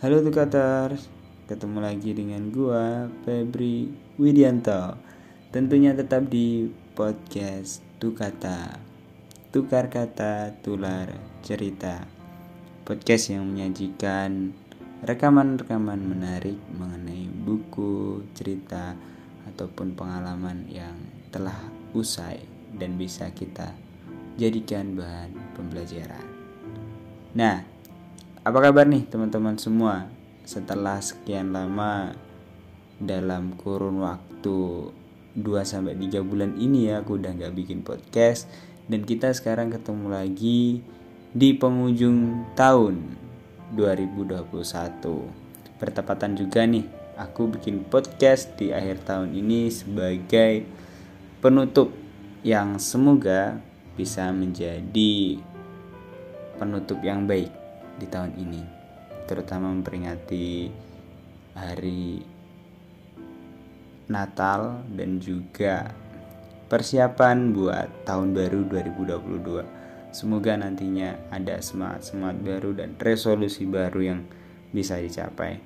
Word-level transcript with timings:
Halo 0.00 0.24
Tukaters, 0.24 1.12
ketemu 1.44 1.84
lagi 1.84 2.16
dengan 2.16 2.48
gua 2.48 3.12
Febri 3.20 3.92
Widianto. 4.16 4.96
Tentunya 5.52 5.92
tetap 5.92 6.24
di 6.24 6.72
podcast 6.96 7.84
Tukata. 8.00 8.80
Tukar 9.52 9.92
kata, 9.92 10.56
tular 10.64 11.04
cerita. 11.44 12.08
Podcast 12.88 13.28
yang 13.28 13.44
menyajikan 13.52 14.56
rekaman-rekaman 15.04 16.00
menarik 16.00 16.56
mengenai 16.72 17.28
buku, 17.28 18.24
cerita, 18.32 18.96
ataupun 19.52 19.92
pengalaman 20.00 20.64
yang 20.72 20.96
telah 21.28 21.60
usai 21.92 22.40
dan 22.72 22.96
bisa 22.96 23.28
kita 23.36 23.76
jadikan 24.40 24.96
bahan 24.96 25.36
pembelajaran. 25.52 26.24
Nah, 27.36 27.69
apa 28.50 28.66
kabar 28.66 28.82
nih 28.82 29.06
teman-teman 29.06 29.54
semua? 29.62 30.10
Setelah 30.42 30.98
sekian 30.98 31.54
lama 31.54 32.18
dalam 32.98 33.54
kurun 33.54 34.02
waktu 34.02 34.90
2 35.38 35.38
sampai 35.62 35.94
3 35.94 36.18
bulan 36.26 36.58
ini 36.58 36.90
ya 36.90 36.98
aku 36.98 37.14
udah 37.14 37.30
nggak 37.30 37.54
bikin 37.54 37.86
podcast 37.86 38.50
dan 38.90 39.06
kita 39.06 39.30
sekarang 39.30 39.70
ketemu 39.70 40.06
lagi 40.10 40.82
di 41.30 41.54
penghujung 41.54 42.42
tahun 42.58 43.14
2021. 43.78 44.42
Bertepatan 45.78 46.34
juga 46.34 46.66
nih 46.66 46.90
aku 47.22 47.54
bikin 47.54 47.86
podcast 47.86 48.50
di 48.58 48.74
akhir 48.74 49.06
tahun 49.06 49.30
ini 49.30 49.70
sebagai 49.70 50.66
penutup 51.38 51.94
yang 52.42 52.82
semoga 52.82 53.62
bisa 53.94 54.26
menjadi 54.34 55.38
penutup 56.58 56.98
yang 57.06 57.30
baik 57.30 57.59
di 58.00 58.08
tahun 58.08 58.32
ini 58.40 58.62
terutama 59.28 59.68
memperingati 59.68 60.72
hari 61.52 62.24
Natal 64.10 64.82
dan 64.90 65.22
juga 65.22 65.92
persiapan 66.66 67.52
buat 67.54 68.08
tahun 68.08 68.34
baru 68.34 68.66
2022 68.66 69.80
semoga 70.10 70.58
nantinya 70.58 71.30
ada 71.30 71.62
semangat-semangat 71.62 72.38
baru 72.42 72.70
dan 72.74 72.98
resolusi 72.98 73.66
baru 73.66 74.00
yang 74.02 74.20
bisa 74.74 74.98
dicapai. 74.98 75.62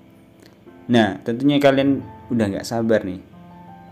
Nah 0.93 1.21
tentunya 1.25 1.57
kalian 1.57 2.05
udah 2.29 2.61
gak 2.61 2.69
sabar 2.69 3.05
nih 3.05 3.21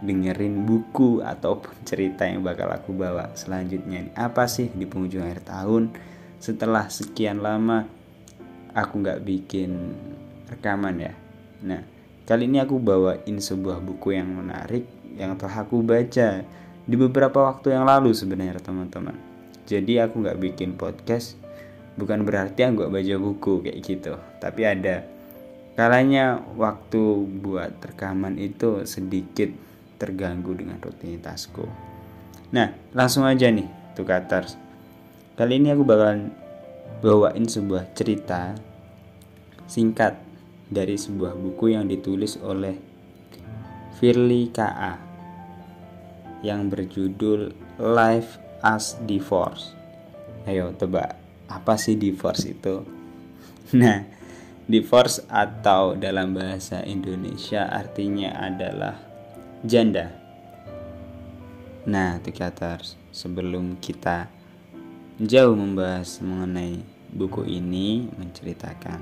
dengerin 0.05 0.69
buku 0.69 1.25
ataupun 1.25 1.73
cerita 1.89 2.29
yang 2.29 2.45
bakal 2.45 2.69
aku 2.69 2.93
bawa 2.93 3.33
selanjutnya 3.33 4.13
apa 4.13 4.45
sih 4.45 4.69
di 4.73 4.85
penghujung 4.85 5.25
akhir 5.25 5.49
tahun? 5.49 5.93
Setelah 6.43 6.91
sekian 6.91 7.39
lama 7.41 7.87
aku 8.73 9.01
nggak 9.01 9.23
bikin 9.25 9.97
rekaman 10.49 10.97
ya. 11.01 11.13
Nah 11.65 11.81
kali 12.25 12.49
ini 12.49 12.61
aku 12.61 12.81
bawain 12.81 13.37
sebuah 13.41 13.81
buku 13.81 14.17
yang 14.17 14.29
menarik 14.33 14.89
yang 15.17 15.37
telah 15.37 15.65
aku 15.65 15.85
baca 15.85 16.45
di 16.83 16.97
beberapa 16.99 17.39
waktu 17.47 17.77
yang 17.77 17.85
lalu 17.85 18.17
sebenarnya 18.17 18.61
teman-teman. 18.61 19.15
Jadi 19.69 20.03
aku 20.03 20.25
nggak 20.25 20.41
bikin 20.41 20.75
podcast 20.75 21.39
bukan 21.95 22.25
berarti 22.25 22.65
aku 22.65 22.83
nggak 22.83 22.93
baca 22.93 23.15
buku 23.21 23.53
kayak 23.69 23.79
gitu. 23.85 24.15
Tapi 24.41 24.63
ada 24.65 25.05
kalanya 25.77 26.41
waktu 26.57 27.03
buat 27.41 27.81
rekaman 27.81 28.37
itu 28.37 28.85
sedikit 28.85 29.49
terganggu 29.97 30.53
dengan 30.57 30.81
rutinitasku. 30.83 31.65
Nah 32.53 32.75
langsung 32.93 33.25
aja 33.25 33.49
nih 33.49 33.69
tuh 33.97 34.09
kali 35.33 35.53
ini 35.61 35.73
aku 35.73 35.85
bakalan 35.85 36.42
bawain 37.01 37.49
sebuah 37.49 37.97
cerita 37.97 38.53
singkat 39.65 40.21
dari 40.69 41.01
sebuah 41.01 41.33
buku 41.33 41.73
yang 41.73 41.89
ditulis 41.89 42.37
oleh 42.45 42.77
Firly 43.97 44.51
K.A. 44.51 44.99
yang 46.43 46.67
berjudul 46.67 47.55
Life 47.79 48.37
as 48.61 48.99
Divorce. 49.07 49.73
Ayo 50.45 50.75
tebak, 50.75 51.15
apa 51.47 51.75
sih 51.79 51.95
divorce 51.95 52.51
itu? 52.51 52.83
Nah, 53.73 54.05
divorce 54.69 55.25
atau 55.33 55.97
dalam 55.97 56.37
bahasa 56.37 56.85
Indonesia 56.85 57.73
artinya 57.73 58.37
adalah 58.37 59.01
janda. 59.65 60.13
Nah, 61.89 62.21
Tikaters, 62.21 63.01
sebelum 63.17 63.81
kita 63.81 64.29
jauh 65.17 65.57
membahas 65.57 66.21
mengenai 66.21 66.85
buku 67.13 67.45
ini 67.45 68.09
menceritakan 68.17 69.01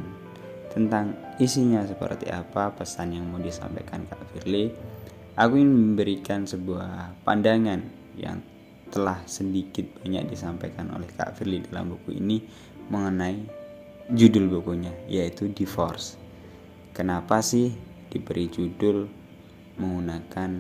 tentang 0.70 1.14
isinya 1.38 1.82
seperti 1.82 2.30
apa 2.30 2.74
pesan 2.74 3.14
yang 3.14 3.26
mau 3.26 3.42
disampaikan 3.42 4.06
Kak 4.06 4.22
Firly. 4.34 4.70
Aku 5.38 5.58
ingin 5.58 5.94
memberikan 5.94 6.46
sebuah 6.46 7.22
pandangan 7.22 7.80
yang 8.18 8.42
telah 8.90 9.22
sedikit 9.26 9.86
banyak 10.02 10.26
disampaikan 10.30 10.90
oleh 10.94 11.06
Kak 11.14 11.38
Firly 11.38 11.62
dalam 11.66 11.94
buku 11.94 12.18
ini 12.18 12.42
mengenai 12.90 13.38
judul 14.10 14.50
bukunya 14.50 14.90
yaitu 15.06 15.50
divorce. 15.50 16.18
Kenapa 16.90 17.38
sih 17.42 17.70
diberi 18.10 18.50
judul 18.50 19.06
menggunakan 19.78 20.50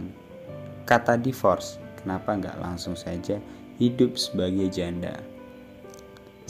kata 0.86 1.18
divorce? 1.18 1.82
Kenapa 1.98 2.38
nggak 2.38 2.62
langsung 2.62 2.94
saja 2.94 3.42
hidup 3.82 4.14
sebagai 4.16 4.70
janda 4.70 5.18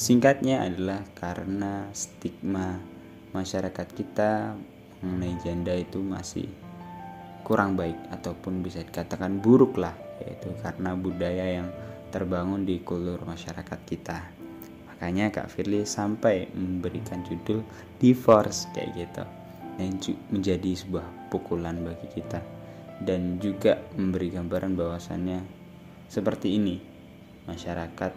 singkatnya 0.00 0.65
adalah 0.65 1.05
karena 1.12 1.84
stigma 1.93 2.81
masyarakat 3.37 3.84
kita 3.93 4.56
mengenai 5.05 5.37
janda 5.44 5.77
itu 5.77 6.00
masih 6.00 6.49
kurang 7.44 7.77
baik 7.77 8.00
ataupun 8.09 8.65
bisa 8.65 8.81
dikatakan 8.81 9.44
buruk 9.44 9.77
lah 9.77 9.93
yaitu 10.25 10.49
karena 10.65 10.97
budaya 10.97 11.60
yang 11.60 11.69
terbangun 12.09 12.65
di 12.65 12.81
kultur 12.81 13.21
masyarakat 13.28 13.78
kita. 13.84 14.25
Makanya 14.89 15.28
Kak 15.37 15.53
Firly 15.53 15.84
sampai 15.84 16.49
memberikan 16.56 17.21
judul 17.21 17.60
divorce 18.00 18.72
kayak 18.72 18.91
gitu 18.97 19.25
yang 19.77 20.00
menjadi 20.33 20.81
sebuah 20.81 21.28
pukulan 21.28 21.77
bagi 21.77 22.09
kita. 22.09 22.41
Dan 23.00 23.37
juga 23.41 23.81
memberi 23.97 24.33
gambaran 24.33 24.77
bahwasannya 24.77 25.41
seperti 26.09 26.56
ini 26.56 26.77
masyarakat 27.49 28.12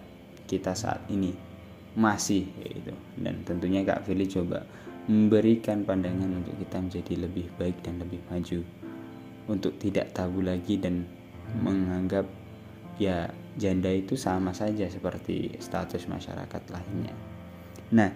kita 0.47 0.75
saat 0.75 1.07
ini 1.07 1.52
masih 1.93 2.49
gitu 2.57 2.93
dan 3.21 3.45
tentunya 3.45 3.85
Kak 3.85 4.09
Firly 4.09 4.25
coba 4.25 4.65
memberikan 5.05 5.83
pandangan 5.83 6.41
untuk 6.41 6.55
kita 6.57 6.77
menjadi 6.79 7.13
lebih 7.27 7.45
baik 7.59 7.77
dan 7.83 7.99
lebih 7.99 8.23
maju 8.31 8.59
untuk 9.51 9.75
tidak 9.77 10.15
tabu 10.15 10.39
lagi 10.39 10.79
dan 10.79 11.03
menganggap 11.59 12.23
ya 12.97 13.27
janda 13.59 13.91
itu 13.91 14.15
sama 14.15 14.55
saja 14.55 14.87
seperti 14.87 15.59
status 15.59 16.07
masyarakat 16.07 16.61
lainnya. 16.71 17.13
Nah, 17.93 18.09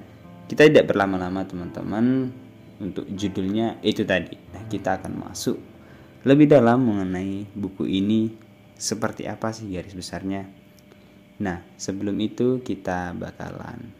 kita 0.47 0.65
tidak 0.65 0.89
berlama-lama 0.89 1.44
teman-teman 1.44 2.31
untuk 2.79 3.05
judulnya 3.11 3.77
itu 3.83 4.07
tadi. 4.07 4.33
Nah, 4.55 4.63
kita 4.65 5.01
akan 5.01 5.13
masuk 5.27 5.59
lebih 6.25 6.49
dalam 6.49 6.88
mengenai 6.88 7.45
buku 7.53 7.85
ini 7.85 8.33
seperti 8.77 9.29
apa 9.29 9.53
sih 9.53 9.69
garis 9.69 9.94
besarnya. 9.94 10.47
Nah, 11.37 11.61
sebelum 11.77 12.17
itu 12.17 12.65
kita 12.65 13.13
bakalan 13.13 13.93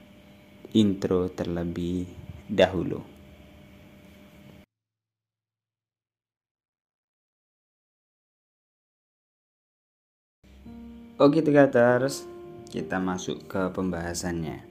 intro 0.74 1.30
terlebih 1.30 2.10
dahulu. 2.50 3.06
Oke 11.18 11.42
Tikaters, 11.42 12.30
kita 12.70 12.98
masuk 13.02 13.50
ke 13.50 13.70
pembahasannya. 13.74 14.66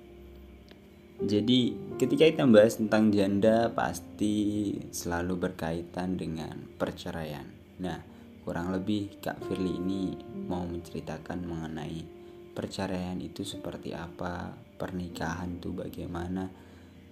Jadi 1.23 1.75
ketika 1.99 2.23
kita 2.27 2.47
membahas 2.47 2.79
tentang 2.79 3.11
janda 3.11 3.71
pasti 3.71 4.75
selalu 4.91 5.51
berkaitan 5.51 6.15
dengan 6.15 6.67
perceraian. 6.79 7.47
Nah, 7.83 7.99
kurang 8.47 8.71
lebih 8.71 9.19
Kak 9.19 9.43
Firly 9.47 9.75
ini 9.75 10.15
mau 10.47 10.63
menceritakan 10.63 11.41
mengenai 11.47 12.16
perceraian 12.57 13.21
itu 13.21 13.45
seperti 13.45 13.93
apa, 13.93 14.57
pernikahan 14.81 15.61
itu 15.61 15.77
bagaimana, 15.77 16.49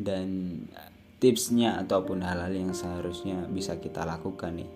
dan 0.00 0.56
tipsnya 1.20 1.76
ataupun 1.85 2.25
hal-hal 2.25 2.52
yang 2.56 2.73
seharusnya 2.73 3.44
bisa 3.52 3.76
kita 3.76 4.08
lakukan 4.08 4.56
nih 4.56 4.70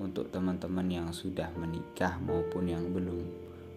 untuk 0.00 0.28
teman-teman 0.28 0.88
yang 0.88 1.08
sudah 1.12 1.48
menikah 1.56 2.16
maupun 2.20 2.68
yang 2.68 2.84
belum 2.92 3.20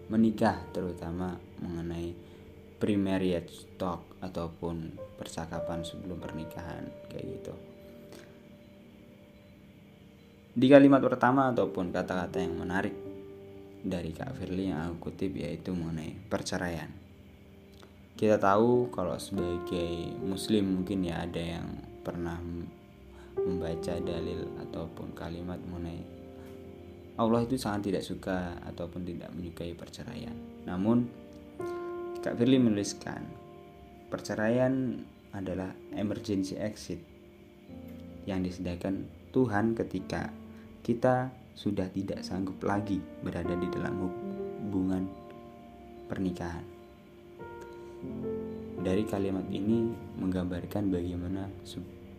menikah 0.08 0.60
terutama 0.72 1.36
mengenai 1.60 2.12
pre-marriage 2.80 3.64
talk 3.80 4.04
ataupun 4.20 4.96
percakapan 5.16 5.84
sebelum 5.84 6.20
pernikahan 6.20 6.84
kayak 7.08 7.24
gitu. 7.24 7.54
Di 10.54 10.66
kalimat 10.70 11.02
pertama 11.02 11.50
ataupun 11.50 11.90
kata-kata 11.90 12.38
yang 12.38 12.54
menarik 12.54 13.03
dari 13.84 14.16
Kak 14.16 14.40
Firly 14.40 14.72
yang 14.72 14.88
aku 14.88 15.12
kutip 15.12 15.36
yaitu 15.36 15.76
mengenai 15.76 16.16
perceraian 16.32 16.88
kita 18.14 18.40
tahu 18.40 18.88
kalau 18.94 19.18
sebagai 19.20 20.16
muslim 20.24 20.80
mungkin 20.80 21.04
ya 21.04 21.28
ada 21.28 21.60
yang 21.60 21.66
pernah 22.00 22.40
membaca 23.36 23.94
dalil 24.00 24.48
ataupun 24.64 25.12
kalimat 25.12 25.58
mengenai 25.66 26.14
Allah 27.14 27.46
itu 27.46 27.54
sangat 27.54 27.90
tidak 27.90 28.02
suka 28.02 28.58
ataupun 28.66 29.06
tidak 29.06 29.30
menyukai 29.30 29.70
perceraian. 29.78 30.34
Namun 30.66 31.06
Kak 32.18 32.34
Firly 32.34 32.58
menuliskan 32.58 33.22
perceraian 34.10 34.98
adalah 35.30 35.70
emergency 35.94 36.58
exit 36.58 36.98
yang 38.26 38.42
disediakan 38.42 39.06
Tuhan 39.30 39.78
ketika 39.78 40.34
kita 40.82 41.30
sudah 41.54 41.86
tidak 41.90 42.26
sanggup 42.26 42.58
lagi 42.66 42.98
berada 43.22 43.54
di 43.54 43.70
dalam 43.70 43.94
hubungan 44.02 45.06
pernikahan. 46.10 46.66
Dari 48.84 49.02
kalimat 49.08 49.48
ini 49.48 49.88
menggambarkan 50.20 50.92
bagaimana 50.92 51.48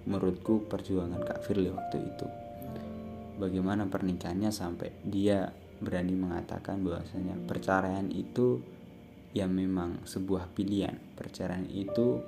menurutku 0.09 0.65
perjuangan 0.65 1.21
Kak 1.21 1.45
Firly 1.45 1.69
waktu 1.69 1.97
itu. 2.01 2.27
Bagaimana 3.35 3.85
pernikahannya 3.85 4.49
sampai 4.49 4.95
dia 5.03 5.51
berani 5.83 6.15
mengatakan 6.15 6.81
bahwasanya 6.81 7.35
perceraian 7.45 8.07
itu 8.09 8.63
ya 9.35 9.45
memang 9.45 10.07
sebuah 10.07 10.55
pilihan. 10.55 10.95
Perceraian 11.13 11.67
itu 11.69 12.23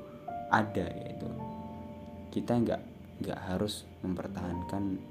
ada 0.52 0.86
yaitu 0.92 1.28
kita 2.30 2.60
nggak 2.60 2.82
nggak 3.24 3.40
harus 3.50 3.88
mempertahankan 4.06 5.02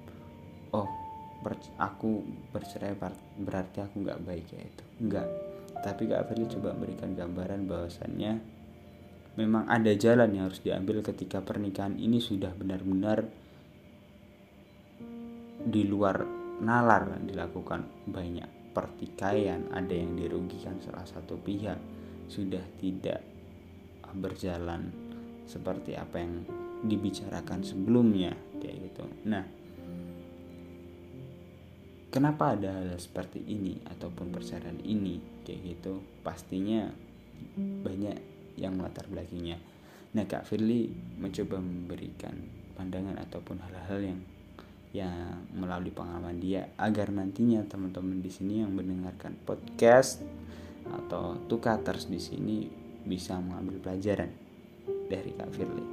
oh 0.71 1.06
ber, 1.47 1.55
aku 1.79 2.27
bercerai 2.51 2.99
berarti 3.39 3.79
aku 3.79 4.03
nggak 4.03 4.19
baik 4.27 4.47
ya 4.51 4.67
itu 4.67 4.85
nggak 5.07 5.29
tapi 5.87 6.11
Kak 6.11 6.27
Firly 6.27 6.51
coba 6.51 6.75
berikan 6.75 7.15
gambaran 7.15 7.71
bahwasannya 7.71 8.43
memang 9.39 9.71
ada 9.71 9.95
jalan 9.95 10.35
yang 10.35 10.51
harus 10.51 10.59
diambil 10.59 11.07
ketika 11.07 11.39
pernikahan 11.39 11.95
ini 11.95 12.19
sudah 12.19 12.51
benar-benar 12.51 13.23
di 15.63 15.87
luar 15.87 16.27
nalar 16.59 17.23
dilakukan 17.23 18.11
banyak 18.11 18.75
pertikaian 18.75 19.71
ada 19.71 19.95
yang 19.95 20.19
dirugikan 20.19 20.83
salah 20.83 21.07
satu 21.07 21.39
pihak 21.39 21.79
sudah 22.27 22.65
tidak 22.83 23.23
berjalan 24.19 24.91
seperti 25.47 25.95
apa 25.95 26.19
yang 26.19 26.43
dibicarakan 26.83 27.63
sebelumnya 27.63 28.35
kayak 28.59 28.91
gitu. 28.91 29.05
Nah, 29.31 29.45
kenapa 32.11 32.57
ada 32.59 32.73
hal 32.73 32.97
seperti 32.99 33.43
ini 33.47 33.79
ataupun 33.87 34.31
perceraian 34.31 34.79
ini 34.83 35.19
kayak 35.47 35.61
gitu? 35.77 36.03
Pastinya 36.23 36.89
banyak 37.57 38.17
yang 38.57 38.77
melatar 38.77 39.07
belakangnya. 39.09 39.61
Nah, 40.17 40.25
Kak 40.25 40.49
Firly 40.49 40.89
mencoba 41.21 41.61
memberikan 41.61 42.33
pandangan 42.77 43.21
ataupun 43.21 43.61
hal-hal 43.61 44.01
yang 44.01 44.21
yang 44.97 45.45
melalui 45.53 45.93
pengalaman 45.93 46.41
dia 46.41 46.73
agar 46.81 47.13
nantinya 47.13 47.61
teman-teman 47.69 48.25
di 48.25 48.33
sini 48.33 48.65
yang 48.65 48.73
mendengarkan 48.73 49.37
podcast 49.45 50.25
atau 50.89 51.37
tukaters 51.51 52.09
di 52.09 52.17
sini 52.17 52.65
bisa 53.05 53.37
mengambil 53.37 53.77
pelajaran 53.83 54.33
dari 55.13 55.31
Kak 55.37 55.51
Firly. 55.53 55.87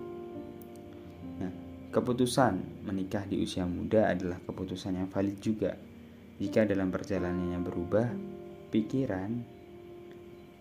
Nah, 1.44 1.51
keputusan 1.92 2.86
menikah 2.88 3.27
di 3.27 3.44
usia 3.44 3.68
muda 3.68 4.07
adalah 4.07 4.39
keputusan 4.39 5.04
yang 5.04 5.10
valid 5.12 5.38
juga. 5.44 5.75
Jika 6.43 6.67
dalam 6.67 6.91
perjalanannya 6.91 7.55
berubah, 7.63 8.03
pikiran 8.67 9.31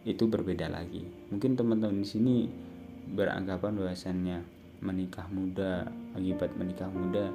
itu 0.06 0.30
berbeda 0.30 0.70
lagi. 0.70 1.02
Mungkin 1.34 1.58
teman-teman 1.58 1.98
di 1.98 2.06
sini 2.06 2.36
beranggapan 3.10 3.82
bahwasannya 3.82 4.38
menikah 4.78 5.26
muda 5.34 5.90
akibat 6.14 6.54
menikah 6.54 6.86
muda 6.86 7.34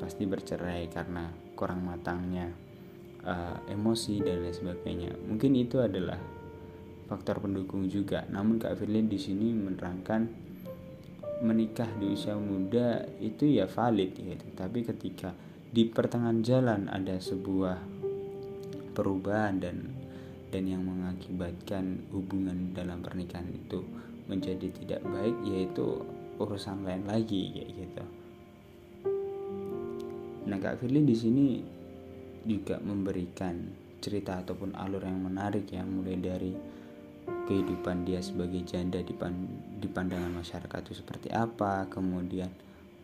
pasti 0.00 0.24
bercerai 0.24 0.88
karena 0.88 1.28
kurang 1.52 1.84
matangnya 1.84 2.48
uh, 3.20 3.60
emosi 3.68 4.24
dan 4.24 4.48
lain 4.48 4.56
sebagainya. 4.56 5.12
Mungkin 5.28 5.52
itu 5.52 5.76
adalah 5.84 6.16
faktor 7.04 7.44
pendukung 7.44 7.84
juga. 7.92 8.24
Namun 8.32 8.64
Kak 8.64 8.80
Firly 8.80 9.04
di 9.04 9.20
sini 9.20 9.52
menerangkan 9.52 10.24
menikah 11.44 11.92
di 12.00 12.16
usia 12.16 12.32
muda 12.32 13.04
itu 13.20 13.44
ya 13.44 13.68
valid 13.68 14.16
gitu. 14.16 14.46
Tapi 14.56 14.88
ketika 14.88 15.36
di 15.74 15.90
pertengahan 15.90 16.38
jalan 16.46 16.86
ada 16.86 17.18
sebuah 17.18 17.82
perubahan 18.94 19.58
dan 19.58 19.90
dan 20.54 20.70
yang 20.70 20.86
mengakibatkan 20.86 22.06
hubungan 22.14 22.70
dalam 22.70 23.02
pernikahan 23.02 23.50
itu 23.50 23.82
menjadi 24.30 24.70
tidak 24.70 25.02
baik 25.02 25.34
yaitu 25.42 26.06
urusan 26.38 26.86
lain 26.86 27.02
lagi 27.10 27.50
kayak 27.50 27.70
gitu. 27.74 28.04
Nah 30.46 30.58
Kak 30.62 30.78
Firly 30.78 31.02
di 31.02 31.16
sini 31.18 31.46
juga 32.46 32.78
memberikan 32.78 33.66
cerita 33.98 34.46
ataupun 34.46 34.78
alur 34.78 35.02
yang 35.02 35.26
menarik 35.26 35.66
ya 35.74 35.82
mulai 35.82 36.14
dari 36.22 36.54
kehidupan 37.50 38.06
dia 38.06 38.22
sebagai 38.22 38.62
janda 38.62 39.02
di, 39.02 39.16
pandangan 39.90 40.38
masyarakat 40.38 40.78
itu 40.86 41.02
seperti 41.02 41.34
apa, 41.34 41.90
kemudian 41.90 42.52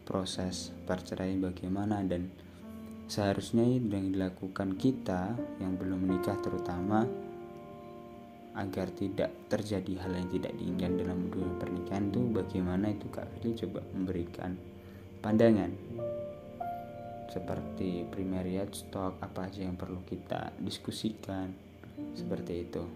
proses 0.06 0.70
perceraian 0.86 1.40
bagaimana 1.40 2.04
dan 2.06 2.30
seharusnya 3.10 3.66
yang 3.66 4.14
dilakukan 4.14 4.78
kita 4.78 5.34
yang 5.58 5.74
belum 5.74 6.06
menikah 6.06 6.38
terutama 6.38 7.02
agar 8.54 8.86
tidak 8.94 9.34
terjadi 9.50 9.98
hal 10.06 10.14
yang 10.14 10.30
tidak 10.30 10.54
diinginkan 10.54 10.94
dalam 10.94 11.18
dunia 11.26 11.50
pernikahan 11.58 12.06
itu 12.06 12.22
bagaimana 12.30 12.94
itu 12.94 13.10
Kak 13.10 13.26
Fili 13.34 13.58
coba 13.58 13.82
memberikan 13.90 14.54
pandangan? 15.18 15.74
Seperti 17.34 18.06
primary 18.14 18.62
stock 18.70 19.18
apa 19.18 19.50
aja 19.50 19.66
yang 19.66 19.74
perlu 19.74 20.06
kita 20.06 20.54
diskusikan? 20.62 21.50
Seperti 22.14 22.62
itu. 22.62 22.86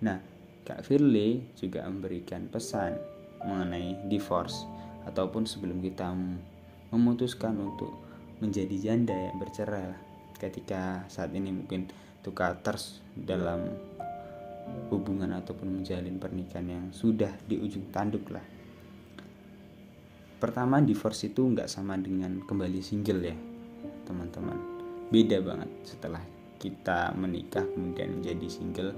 Nah 0.00 0.24
Kak 0.64 0.88
Firly 0.88 1.52
juga 1.60 1.84
memberikan 1.84 2.48
pesan 2.48 2.96
mengenai 3.44 4.08
divorce 4.08 4.64
ataupun 5.04 5.44
sebelum 5.44 5.84
kita 5.84 6.16
memutuskan 6.92 7.60
untuk 7.60 8.01
menjadi 8.42 8.74
janda 8.90 9.14
ya 9.14 9.30
bercerai 9.38 9.94
ketika 10.42 11.06
saat 11.06 11.30
ini 11.30 11.54
mungkin 11.54 11.86
tukaters 12.26 12.98
dalam 13.14 13.70
hubungan 14.90 15.30
ataupun 15.38 15.82
menjalin 15.82 16.18
pernikahan 16.18 16.66
yang 16.66 16.84
sudah 16.90 17.30
di 17.46 17.58
ujung 17.62 17.94
tanduk 17.94 18.26
lah. 18.34 18.42
Pertama 20.42 20.82
divorce 20.82 21.30
itu 21.30 21.46
nggak 21.46 21.70
sama 21.70 21.94
dengan 21.94 22.42
kembali 22.42 22.82
single 22.82 23.22
ya 23.22 23.36
teman-teman. 24.06 24.58
Beda 25.14 25.38
banget 25.38 25.70
setelah 25.86 26.22
kita 26.58 27.14
menikah 27.14 27.62
kemudian 27.62 28.18
menjadi 28.18 28.46
single. 28.50 28.92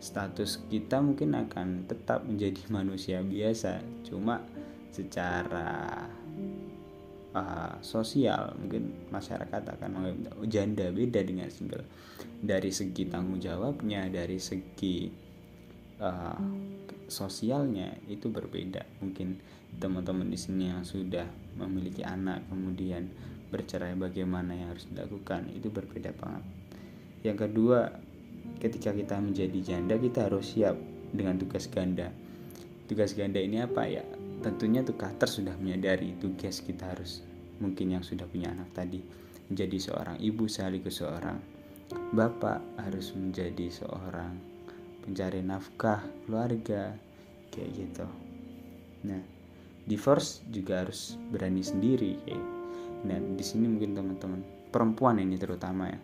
Status 0.00 0.64
kita 0.68 1.00
mungkin 1.00 1.36
akan 1.36 1.88
tetap 1.88 2.24
menjadi 2.28 2.60
manusia 2.76 3.24
biasa. 3.24 3.80
Cuma 4.04 4.44
secara 4.92 6.04
uh, 7.34 7.78
sosial. 7.82 8.54
Mungkin 8.58 9.10
masyarakat 9.10 9.62
akan 9.78 9.90
janda 10.46 10.90
beda 10.90 11.20
dengan 11.22 11.48
single. 11.50 11.86
Dari 12.40 12.72
segi 12.72 13.06
tanggung 13.08 13.38
jawabnya 13.40 14.08
dari 14.08 14.40
segi 14.40 15.10
uh, 16.00 16.40
sosialnya 17.06 17.92
itu 18.08 18.30
berbeda. 18.30 19.02
Mungkin 19.02 19.38
teman-teman 19.78 20.26
di 20.26 20.38
sini 20.38 20.72
yang 20.72 20.82
sudah 20.82 21.26
memiliki 21.54 22.02
anak 22.02 22.42
kemudian 22.50 23.06
bercerai 23.50 23.98
bagaimana 23.98 24.54
yang 24.54 24.74
harus 24.74 24.86
dilakukan 24.90 25.50
itu 25.54 25.68
berbeda 25.70 26.14
banget. 26.14 26.44
Yang 27.26 27.36
kedua 27.46 27.78
ketika 28.62 28.94
kita 28.94 29.20
menjadi 29.20 29.58
janda 29.60 29.98
kita 30.00 30.30
harus 30.30 30.54
siap 30.54 30.78
dengan 31.10 31.36
tugas 31.36 31.66
ganda. 31.66 32.14
Tugas 32.86 33.14
ganda 33.14 33.38
ini 33.38 33.62
apa 33.62 33.86
ya 33.86 34.02
tentunya 34.40 34.80
tukater 34.80 35.28
sudah 35.28 35.54
menyadari 35.60 36.16
tugas 36.16 36.64
kita 36.64 36.96
harus 36.96 37.20
mungkin 37.60 37.94
yang 37.94 38.04
sudah 38.04 38.24
punya 38.24 38.50
anak 38.52 38.72
tadi 38.72 39.04
menjadi 39.52 39.76
seorang 39.76 40.16
ibu 40.18 40.48
sekaligus 40.48 41.04
seorang 41.04 41.36
bapak 42.14 42.62
harus 42.80 43.12
menjadi 43.12 43.68
seorang 43.68 44.38
pencari 45.02 45.42
nafkah 45.42 46.00
keluarga 46.24 46.94
kayak 47.50 47.70
gitu. 47.74 48.06
Nah 49.10 49.22
divorce 49.84 50.46
juga 50.48 50.86
harus 50.86 51.18
berani 51.34 51.60
sendiri 51.66 52.14
kayak. 52.24 52.46
Nah 53.10 53.18
di 53.18 53.44
sini 53.44 53.66
mungkin 53.66 53.96
teman-teman 53.96 54.40
perempuan 54.70 55.18
ini 55.18 55.34
terutama 55.34 55.90
ya. 55.90 56.00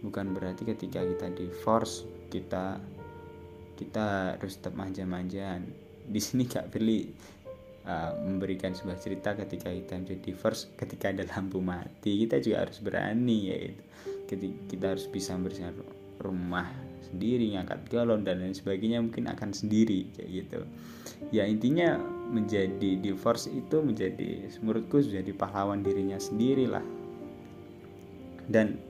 Bukan 0.00 0.32
berarti 0.32 0.64
ketika 0.64 1.04
kita 1.04 1.28
divorce 1.36 2.08
kita 2.32 2.80
kita 3.76 4.38
harus 4.40 4.56
tetap 4.56 4.72
manja-manjaan. 4.72 5.68
Di 6.06 6.20
sini 6.22 6.48
Kak 6.48 6.72
Firly 6.72 7.12
uh, 7.86 8.12
memberikan 8.20 8.74
sebuah 8.74 8.98
cerita 9.00 9.32
ketika 9.38 9.72
kita 9.72 9.96
menjadi 9.96 10.20
divorce 10.34 10.68
ketika 10.76 11.14
ada 11.14 11.24
lampu 11.32 11.62
mati 11.62 12.26
kita 12.26 12.42
juga 12.42 12.66
harus 12.66 12.78
berani 12.82 13.38
ya 13.48 13.56
itu 13.70 13.82
kita 14.66 14.98
harus 14.98 15.06
bisa 15.06 15.38
membersihkan 15.38 15.78
rumah 16.18 16.66
sendiri 17.06 17.54
ngangkat 17.54 17.86
galon 17.86 18.26
dan 18.26 18.42
lain 18.42 18.56
sebagainya 18.56 18.98
mungkin 18.98 19.30
akan 19.30 19.54
sendiri 19.54 20.10
kayak 20.18 20.30
gitu. 20.42 20.60
Ya 21.30 21.46
intinya 21.46 21.96
menjadi 22.28 22.98
divorce 22.98 23.46
itu 23.46 23.78
menjadi 23.78 24.50
menurutku 24.60 25.00
menjadi 25.06 25.32
pahlawan 25.38 25.86
dirinya 25.86 26.18
sendiri 26.18 26.66
lah 26.66 26.82
dan 28.50 28.80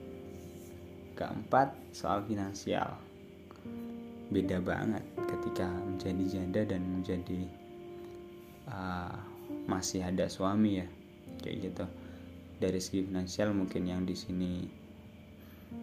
keempat 1.18 1.76
soal 1.92 2.24
finansial. 2.24 2.96
Beda 4.32 4.58
banget 4.58 5.04
ketika 5.28 5.68
menjadi 5.68 6.24
janda 6.26 6.62
dan 6.66 6.82
menjadi 6.82 7.46
uh, 8.70 9.14
masih 9.66 10.02
ada 10.06 10.26
suami 10.30 10.82
ya 10.82 10.87
kayak 11.42 11.56
gitu. 11.70 11.85
Dari 12.56 12.80
segi 12.80 13.04
finansial 13.04 13.52
mungkin 13.52 13.85
yang 13.85 14.02
di 14.08 14.16
sini 14.16 14.64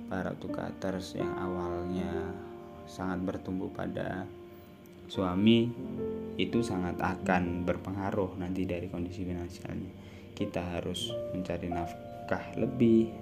para 0.09 0.33
tukaters 0.33 1.13
yang 1.13 1.29
awalnya 1.37 2.33
sangat 2.89 3.21
bertumbuh 3.21 3.69
pada 3.69 4.25
suami 5.07 5.69
itu 6.39 6.65
sangat 6.65 6.97
akan 6.97 7.61
berpengaruh 7.67 8.39
nanti 8.41 8.65
dari 8.65 8.89
kondisi 8.89 9.21
finansialnya. 9.21 9.91
Kita 10.33 10.79
harus 10.79 11.13
mencari 11.35 11.69
nafkah 11.69 12.57
lebih 12.57 13.13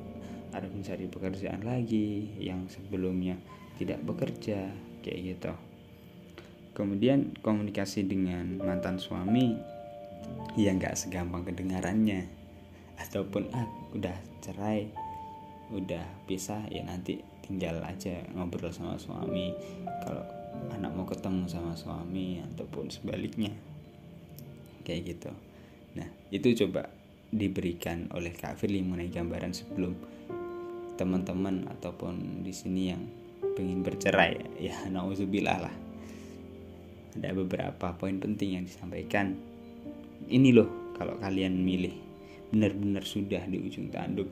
harus 0.52 0.72
mencari 0.72 1.08
pekerjaan 1.08 1.64
lagi 1.64 2.28
yang 2.40 2.68
sebelumnya 2.68 3.40
tidak 3.80 4.04
bekerja 4.04 4.68
kayak 5.00 5.20
gitu 5.36 5.71
kemudian 6.72 7.36
komunikasi 7.44 8.08
dengan 8.08 8.60
mantan 8.64 8.96
suami 8.96 9.60
ya 10.56 10.72
nggak 10.76 10.96
segampang 10.96 11.44
kedengarannya. 11.48 12.28
Ataupun 13.00 13.50
ah 13.52 13.68
udah 13.92 14.16
cerai 14.40 14.88
udah 15.72 16.04
pisah 16.28 16.68
ya 16.68 16.84
nanti 16.84 17.24
tinggal 17.44 17.80
aja 17.84 18.24
ngobrol 18.36 18.72
sama 18.72 19.00
suami. 19.00 19.56
Kalau 20.04 20.24
anak 20.76 20.92
mau 20.96 21.08
ketemu 21.08 21.48
sama 21.48 21.76
suami 21.76 22.40
ataupun 22.40 22.92
sebaliknya. 22.92 23.52
Kayak 24.84 25.18
gitu. 25.18 25.32
Nah 26.00 26.08
itu 26.32 26.56
coba 26.66 26.88
diberikan 27.32 28.12
oleh 28.12 28.36
Kak 28.36 28.60
Firly 28.60 28.84
mengenai 28.84 29.12
gambaran 29.12 29.56
sebelum 29.56 29.96
teman-teman 31.00 31.72
ataupun 31.80 32.44
di 32.44 32.52
sini 32.52 32.92
yang 32.92 33.04
pengen 33.56 33.82
bercerai. 33.82 34.60
Ya 34.60 34.76
nauzubillah 34.92 35.60
lah 35.64 35.91
ada 37.18 37.36
beberapa 37.36 37.92
poin 37.98 38.18
penting 38.18 38.60
yang 38.60 38.64
disampaikan. 38.64 39.36
Ini 40.32 40.50
loh 40.56 40.96
kalau 40.96 41.18
kalian 41.20 41.60
milih 41.60 41.94
benar-benar 42.52 43.08
sudah 43.08 43.48
di 43.48 43.58
ujung 43.58 43.90
tanduk 43.90 44.28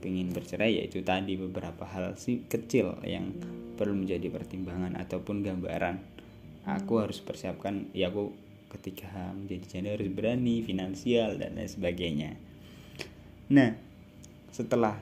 pengen 0.00 0.32
bercerai 0.32 0.80
yaitu 0.80 1.04
tadi 1.04 1.36
beberapa 1.36 1.84
hal 1.84 2.16
sih 2.16 2.48
kecil 2.48 2.96
yang 3.04 3.36
perlu 3.76 3.92
menjadi 3.92 4.32
pertimbangan 4.32 4.96
ataupun 4.96 5.44
gambaran. 5.44 6.00
Aku 6.64 7.04
harus 7.04 7.20
persiapkan 7.20 7.92
ya 7.92 8.08
aku 8.08 8.32
ketika 8.72 9.34
menjadi 9.36 9.64
janda 9.68 9.90
harus 9.98 10.08
berani 10.08 10.64
finansial 10.64 11.36
dan 11.36 11.58
lain 11.58 11.68
sebagainya. 11.68 12.30
Nah 13.52 13.76
setelah 14.50 14.96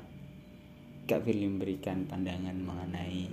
Kak 1.08 1.24
Firly 1.24 1.46
memberikan 1.46 2.04
pandangan 2.04 2.58
mengenai 2.58 3.30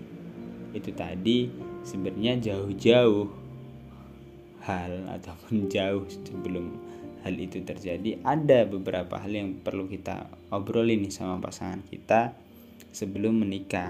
itu 0.75 0.91
tadi 0.95 1.49
sebenarnya 1.83 2.39
jauh-jauh 2.39 3.44
hal 4.65 5.05
ataupun 5.09 5.65
jauh 5.73 6.05
sebelum 6.09 6.75
hal 7.25 7.33
itu 7.37 7.65
terjadi 7.65 8.21
ada 8.21 8.69
beberapa 8.69 9.17
hal 9.17 9.33
yang 9.33 9.49
perlu 9.61 9.89
kita 9.89 10.29
obrolin 10.53 11.01
nih 11.01 11.13
sama 11.13 11.41
pasangan 11.41 11.81
kita 11.89 12.37
sebelum 12.93 13.41
menikah 13.41 13.89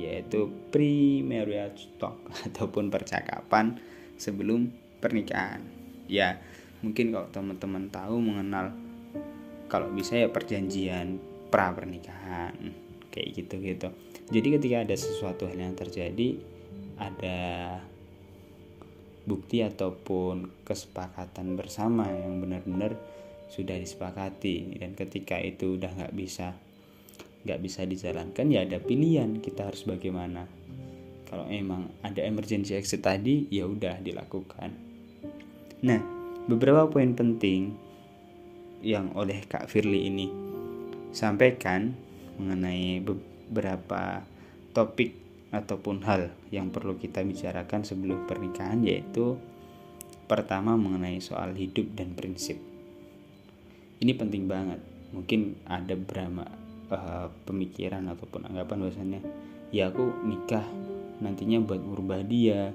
yaitu 0.00 0.48
pre-marriage 0.72 1.92
talk 2.00 2.16
ataupun 2.48 2.88
percakapan 2.88 3.76
sebelum 4.16 4.72
pernikahan. 5.00 5.60
Ya 6.08 6.40
mungkin 6.80 7.12
kalau 7.12 7.28
teman-teman 7.28 7.92
tahu 7.92 8.16
mengenal 8.20 8.72
kalau 9.68 9.92
bisa 9.92 10.16
ya 10.16 10.32
perjanjian 10.32 11.20
pra 11.52 11.70
pernikahan 11.76 12.56
kayak 13.12 13.28
gitu 13.36 13.54
gitu 13.60 13.88
jadi 14.32 14.48
ketika 14.58 14.76
ada 14.88 14.96
sesuatu 14.96 15.44
hal 15.44 15.58
yang 15.60 15.76
terjadi 15.76 16.40
ada 16.96 17.38
bukti 19.24 19.64
ataupun 19.64 20.64
kesepakatan 20.64 21.56
bersama 21.56 22.08
yang 22.08 22.40
benar-benar 22.40 22.96
sudah 23.50 23.76
disepakati. 23.76 24.78
Dan 24.80 24.94
ketika 24.94 25.36
itu 25.42 25.76
udah 25.76 25.90
nggak 25.92 26.14
bisa 26.14 26.54
nggak 27.40 27.60
bisa 27.64 27.88
dijalankan 27.88 28.52
ya 28.52 28.68
ada 28.68 28.78
pilihan 28.78 29.40
kita 29.40 29.72
harus 29.72 29.88
bagaimana. 29.88 30.44
Kalau 31.30 31.46
emang 31.46 31.88
ada 32.02 32.26
emergency 32.26 32.74
exit 32.74 33.06
tadi 33.06 33.46
ya 33.48 33.64
udah 33.64 34.02
dilakukan. 34.02 34.70
Nah 35.86 36.00
beberapa 36.50 36.90
poin 36.90 37.14
penting 37.14 37.72
yang 38.80 39.12
oleh 39.14 39.44
Kak 39.44 39.68
Firly 39.68 40.08
ini 40.08 40.26
sampaikan 41.12 41.92
mengenai 42.40 43.04
beberapa 43.04 44.24
topik 44.72 45.12
ataupun 45.50 46.06
hal 46.06 46.30
yang 46.54 46.70
perlu 46.70 46.94
kita 46.94 47.26
bicarakan 47.26 47.82
sebelum 47.82 48.26
pernikahan 48.30 48.86
yaitu 48.86 49.34
pertama 50.30 50.78
mengenai 50.78 51.18
soal 51.18 51.58
hidup 51.58 51.90
dan 51.98 52.14
prinsip. 52.14 52.54
Ini 53.98 54.14
penting 54.14 54.46
banget. 54.46 54.78
Mungkin 55.10 55.66
ada 55.66 55.98
beberapa 55.98 56.46
uh, 56.94 57.26
pemikiran 57.50 58.06
ataupun 58.14 58.46
anggapan 58.46 58.86
bahwasannya 58.86 59.20
ya 59.74 59.90
aku 59.90 60.06
nikah 60.22 60.62
nantinya 61.18 61.58
buat 61.58 61.82
merubah 61.82 62.22
dia, 62.22 62.70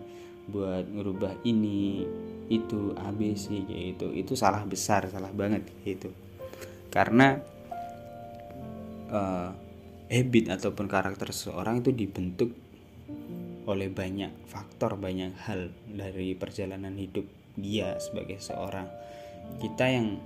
buat 0.51 0.85
merubah 0.91 1.31
ini, 1.47 2.03
itu 2.51 2.91
ABC 2.93 3.65
kayak 3.65 3.85
itu. 3.95 4.07
Itu 4.11 4.35
salah 4.35 4.67
besar, 4.67 5.07
salah 5.07 5.31
banget 5.31 5.63
gitu. 5.87 6.11
Karena 6.91 7.39
uh, 9.09 9.49
habit 10.11 10.45
ataupun 10.53 10.85
karakter 10.85 11.33
seseorang 11.33 11.81
itu 11.81 11.89
dibentuk 11.95 12.64
oleh 13.65 13.89
banyak 13.89 14.31
faktor, 14.45 14.97
banyak 14.97 15.33
hal 15.45 15.73
dari 15.89 16.37
perjalanan 16.37 16.93
hidup 16.97 17.25
dia 17.57 17.97
sebagai 17.97 18.37
seorang. 18.37 18.89
Kita 19.61 19.85
yang 19.89 20.17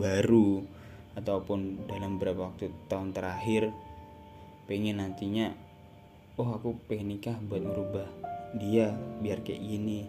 baru 0.00 0.64
ataupun 1.18 1.90
dalam 1.90 2.16
beberapa 2.16 2.48
waktu 2.48 2.70
tahun 2.86 3.12
terakhir 3.12 3.74
pengen 4.70 5.02
nantinya 5.02 5.50
oh 6.38 6.56
aku 6.56 6.78
pengen 6.86 7.18
nikah 7.18 7.36
buat 7.42 7.60
merubah 7.60 8.06
dia 8.54 8.94
biar 9.20 9.42
kayak 9.42 9.60
gini 9.60 10.06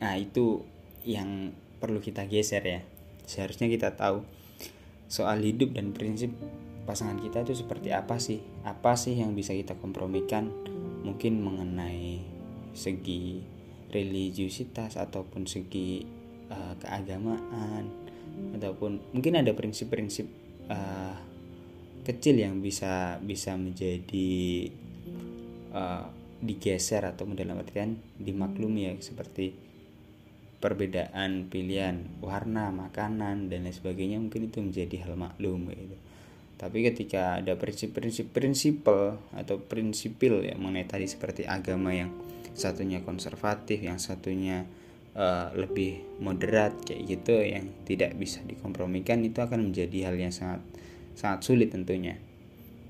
nah 0.00 0.16
itu 0.16 0.64
yang 1.04 1.52
perlu 1.78 2.00
kita 2.00 2.24
geser 2.24 2.64
ya 2.64 2.80
seharusnya 3.28 3.68
kita 3.68 3.92
tahu 3.94 4.24
soal 5.06 5.44
hidup 5.44 5.76
dan 5.76 5.92
prinsip 5.92 6.32
pasangan 6.84 7.18
kita 7.18 7.44
itu 7.44 7.56
seperti 7.56 7.90
apa 7.90 8.20
sih? 8.20 8.40
Apa 8.64 8.96
sih 8.96 9.16
yang 9.16 9.32
bisa 9.32 9.56
kita 9.56 9.76
kompromikan? 9.80 10.52
Mungkin 11.04 11.40
mengenai 11.40 12.20
segi 12.72 13.40
religiusitas 13.94 14.98
ataupun 14.98 15.46
segi 15.46 16.02
uh, 16.50 16.74
keagamaan 16.82 17.86
ataupun 18.58 19.14
mungkin 19.14 19.38
ada 19.38 19.54
prinsip-prinsip 19.54 20.26
uh, 20.66 21.14
kecil 22.02 22.42
yang 22.42 22.58
bisa 22.58 23.22
bisa 23.22 23.54
menjadi 23.54 24.68
uh, 25.70 26.10
digeser 26.42 27.06
atau 27.06 27.24
dalam 27.32 27.62
artian 27.62 27.96
dimaklumi 28.18 28.90
ya 28.90 28.92
seperti 28.98 29.54
perbedaan 30.58 31.48
pilihan 31.48 32.20
warna 32.20 32.74
makanan 32.74 33.52
dan 33.52 33.68
lain 33.68 33.72
sebagainya 33.72 34.18
mungkin 34.20 34.48
itu 34.48 34.58
menjadi 34.60 35.06
hal 35.08 35.14
maklum 35.16 35.70
gitu 35.70 35.96
tapi 36.64 36.80
ketika 36.80 37.44
ada 37.44 37.60
prinsip-prinsip 37.60 38.32
prinsipal 38.32 39.20
atau 39.36 39.60
prinsipil 39.60 40.40
ya 40.40 40.56
mengenai 40.56 40.88
tadi 40.88 41.04
seperti 41.04 41.44
agama 41.44 41.92
yang 41.92 42.08
satunya 42.56 43.04
konservatif 43.04 43.84
yang 43.84 44.00
satunya 44.00 44.64
uh, 45.12 45.52
lebih 45.52 46.00
moderat 46.24 46.72
kayak 46.88 47.04
gitu 47.04 47.36
yang 47.36 47.68
tidak 47.84 48.16
bisa 48.16 48.40
dikompromikan 48.48 49.20
itu 49.20 49.44
akan 49.44 49.68
menjadi 49.68 50.08
hal 50.08 50.16
yang 50.16 50.32
sangat 50.32 50.64
sangat 51.12 51.44
sulit 51.44 51.68
tentunya. 51.68 52.16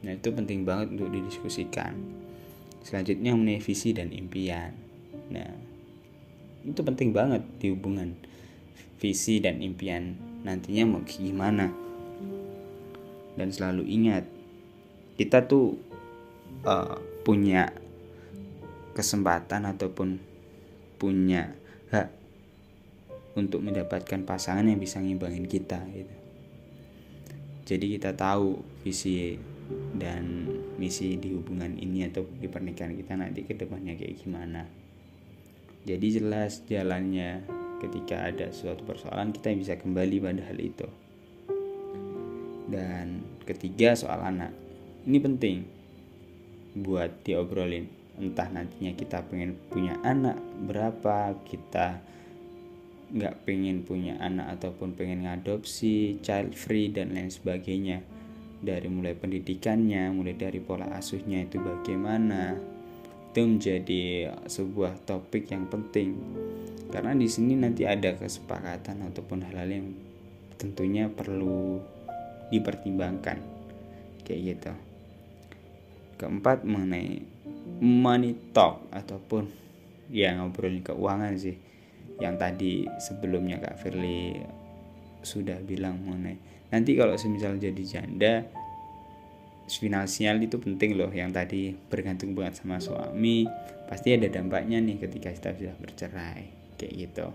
Nah 0.06 0.14
itu 0.14 0.30
penting 0.30 0.62
banget 0.62 0.94
untuk 0.94 1.10
didiskusikan. 1.10 1.98
Selanjutnya 2.86 3.34
mengenai 3.34 3.58
visi 3.58 3.90
dan 3.90 4.14
impian. 4.14 4.70
Nah 5.34 5.50
itu 6.62 6.78
penting 6.78 7.10
banget 7.10 7.42
di 7.58 7.74
hubungan 7.74 8.14
visi 9.02 9.42
dan 9.42 9.58
impian 9.58 10.14
nantinya 10.46 10.94
mau 10.94 11.02
gimana 11.02 11.83
dan 13.34 13.50
selalu 13.50 13.86
ingat. 13.86 14.24
Kita 15.14 15.46
tuh 15.46 15.78
uh, 16.66 16.98
punya 17.22 17.70
kesempatan 18.94 19.66
ataupun 19.66 20.18
punya 20.98 21.54
hak 21.90 22.08
untuk 23.34 23.62
mendapatkan 23.66 24.22
pasangan 24.22 24.66
yang 24.66 24.78
bisa 24.78 25.02
ngimbangin 25.02 25.46
kita 25.50 25.82
gitu. 25.90 26.14
Jadi 27.64 27.98
kita 27.98 28.14
tahu 28.14 28.60
visi 28.84 29.34
dan 29.96 30.46
misi 30.76 31.16
di 31.16 31.32
hubungan 31.32 31.74
ini 31.80 32.06
atau 32.06 32.28
di 32.28 32.46
pernikahan 32.46 32.94
kita 32.94 33.16
nanti 33.16 33.42
ke 33.48 33.56
depannya 33.56 33.96
kayak 33.96 34.20
gimana. 34.20 34.68
Jadi 35.84 36.06
jelas 36.20 36.62
jalannya 36.68 37.44
ketika 37.82 38.30
ada 38.30 38.52
suatu 38.54 38.84
persoalan 38.86 39.34
kita 39.34 39.52
bisa 39.56 39.74
kembali 39.76 40.16
pada 40.22 40.42
hal 40.48 40.56
itu 40.60 40.88
dan 42.74 43.22
ketiga 43.46 43.94
soal 43.94 44.18
anak 44.18 44.50
ini 45.06 45.22
penting 45.22 45.56
buat 46.74 47.22
diobrolin 47.22 47.86
entah 48.18 48.50
nantinya 48.50 48.98
kita 48.98 49.22
pengen 49.30 49.54
punya 49.70 49.94
anak 50.02 50.42
berapa 50.66 51.38
kita 51.46 52.02
nggak 53.14 53.46
pengen 53.46 53.86
punya 53.86 54.18
anak 54.18 54.58
ataupun 54.58 54.98
pengen 54.98 55.22
ngadopsi 55.22 56.18
child 56.18 56.58
free 56.58 56.90
dan 56.90 57.14
lain 57.14 57.30
sebagainya 57.30 58.02
dari 58.64 58.88
mulai 58.88 59.12
pendidikannya, 59.12 60.08
mulai 60.10 60.34
dari 60.34 60.58
pola 60.58 60.88
asuhnya 60.96 61.44
itu 61.44 61.60
bagaimana. 61.60 62.56
Itu 63.30 63.44
menjadi 63.44 64.32
sebuah 64.48 65.04
topik 65.04 65.52
yang 65.52 65.68
penting. 65.68 66.16
Karena 66.88 67.12
di 67.12 67.28
sini 67.28 67.58
nanti 67.58 67.84
ada 67.84 68.16
kesepakatan 68.16 69.04
ataupun 69.12 69.44
hal-hal 69.44 69.68
yang 69.68 69.86
tentunya 70.56 71.12
perlu 71.12 71.82
dipertimbangkan. 72.54 73.42
Kayak 74.22 74.40
gitu. 74.54 74.72
Keempat 76.22 76.62
mengenai 76.62 77.20
money 77.82 78.38
talk 78.54 78.86
ataupun 78.94 79.50
ya 80.08 80.38
ngobrolin 80.38 80.86
keuangan 80.86 81.34
sih. 81.34 81.58
Yang 82.22 82.34
tadi 82.38 82.72
sebelumnya 83.02 83.58
Kak 83.58 83.82
Firly 83.82 84.38
sudah 85.24 85.58
bilang 85.64 85.98
mengenai 86.04 86.36
nanti 86.68 86.94
kalau 86.94 87.16
semisal 87.16 87.56
jadi 87.56 87.82
janda 87.82 88.44
finansial 89.64 90.36
itu 90.44 90.60
penting 90.60 91.00
loh 91.00 91.08
yang 91.08 91.32
tadi 91.32 91.72
bergantung 91.72 92.36
banget 92.36 92.60
sama 92.60 92.76
suami 92.78 93.48
pasti 93.88 94.12
ada 94.12 94.28
dampaknya 94.28 94.82
nih 94.84 95.00
ketika 95.00 95.32
kita 95.32 95.50
sudah 95.56 95.74
bercerai 95.80 96.44
kayak 96.76 96.92
gitu 97.08 97.26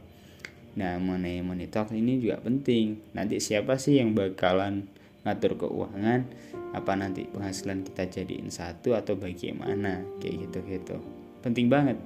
nah 0.78 1.02
mengenai 1.02 1.42
monitor 1.42 1.90
ini 1.90 2.22
juga 2.22 2.38
penting 2.46 3.02
nanti 3.18 3.42
siapa 3.42 3.82
sih 3.82 3.98
yang 3.98 4.14
bakalan 4.14 4.86
ngatur 5.28 5.60
keuangan 5.60 6.24
apa 6.72 6.92
nanti 6.94 7.26
penghasilan 7.28 7.82
kita 7.84 8.08
jadiin 8.08 8.54
satu 8.54 8.94
atau 8.94 9.18
bagaimana 9.18 10.06
kayak 10.22 10.36
gitu 10.48 10.60
gitu 10.70 10.98
penting 11.42 11.72
banget. 11.72 11.98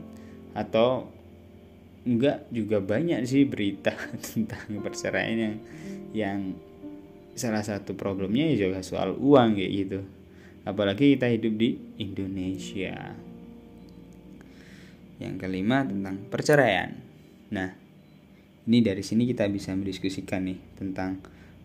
Atau 0.54 1.10
enggak 2.06 2.46
juga 2.54 2.84
banyak 2.84 3.26
sih 3.26 3.48
berita 3.48 3.94
tentang 4.34 4.80
perceraian 4.84 5.38
yang 5.38 5.56
yang 6.14 6.40
salah 7.34 7.66
satu 7.66 7.98
problemnya 7.98 8.46
ya 8.54 8.70
juga 8.70 8.86
soal 8.86 9.18
uang 9.18 9.58
kayak 9.58 9.72
gitu. 9.74 10.00
Apalagi 10.64 11.18
kita 11.18 11.28
hidup 11.28 11.54
di 11.60 11.70
Indonesia. 12.00 13.18
Yang 15.18 15.36
kelima 15.40 15.84
tentang 15.84 16.16
perceraian. 16.30 16.94
Nah 17.52 17.70
ini 18.64 18.80
dari 18.80 19.04
sini 19.04 19.28
kita 19.28 19.50
bisa 19.52 19.76
mendiskusikan 19.76 20.48
nih 20.48 20.60
tentang 20.80 21.20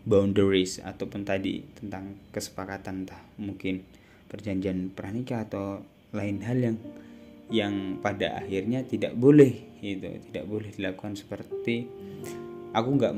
boundaries 0.05 0.79
ataupun 0.83 1.27
tadi 1.27 1.65
tentang 1.79 2.19
kesepakatan 2.31 3.07
entah 3.07 3.23
mungkin 3.41 3.83
perjanjian 4.29 4.93
pranikah 4.93 5.49
atau 5.49 5.83
lain 6.13 6.45
hal 6.45 6.59
yang 6.61 6.77
yang 7.49 7.75
pada 8.05 8.45
akhirnya 8.45 8.85
tidak 8.85 9.17
boleh 9.17 9.81
itu 9.81 10.21
tidak 10.29 10.45
boleh 10.45 10.69
dilakukan 10.75 11.17
seperti 11.17 11.89
aku 12.77 12.89
nggak 13.01 13.15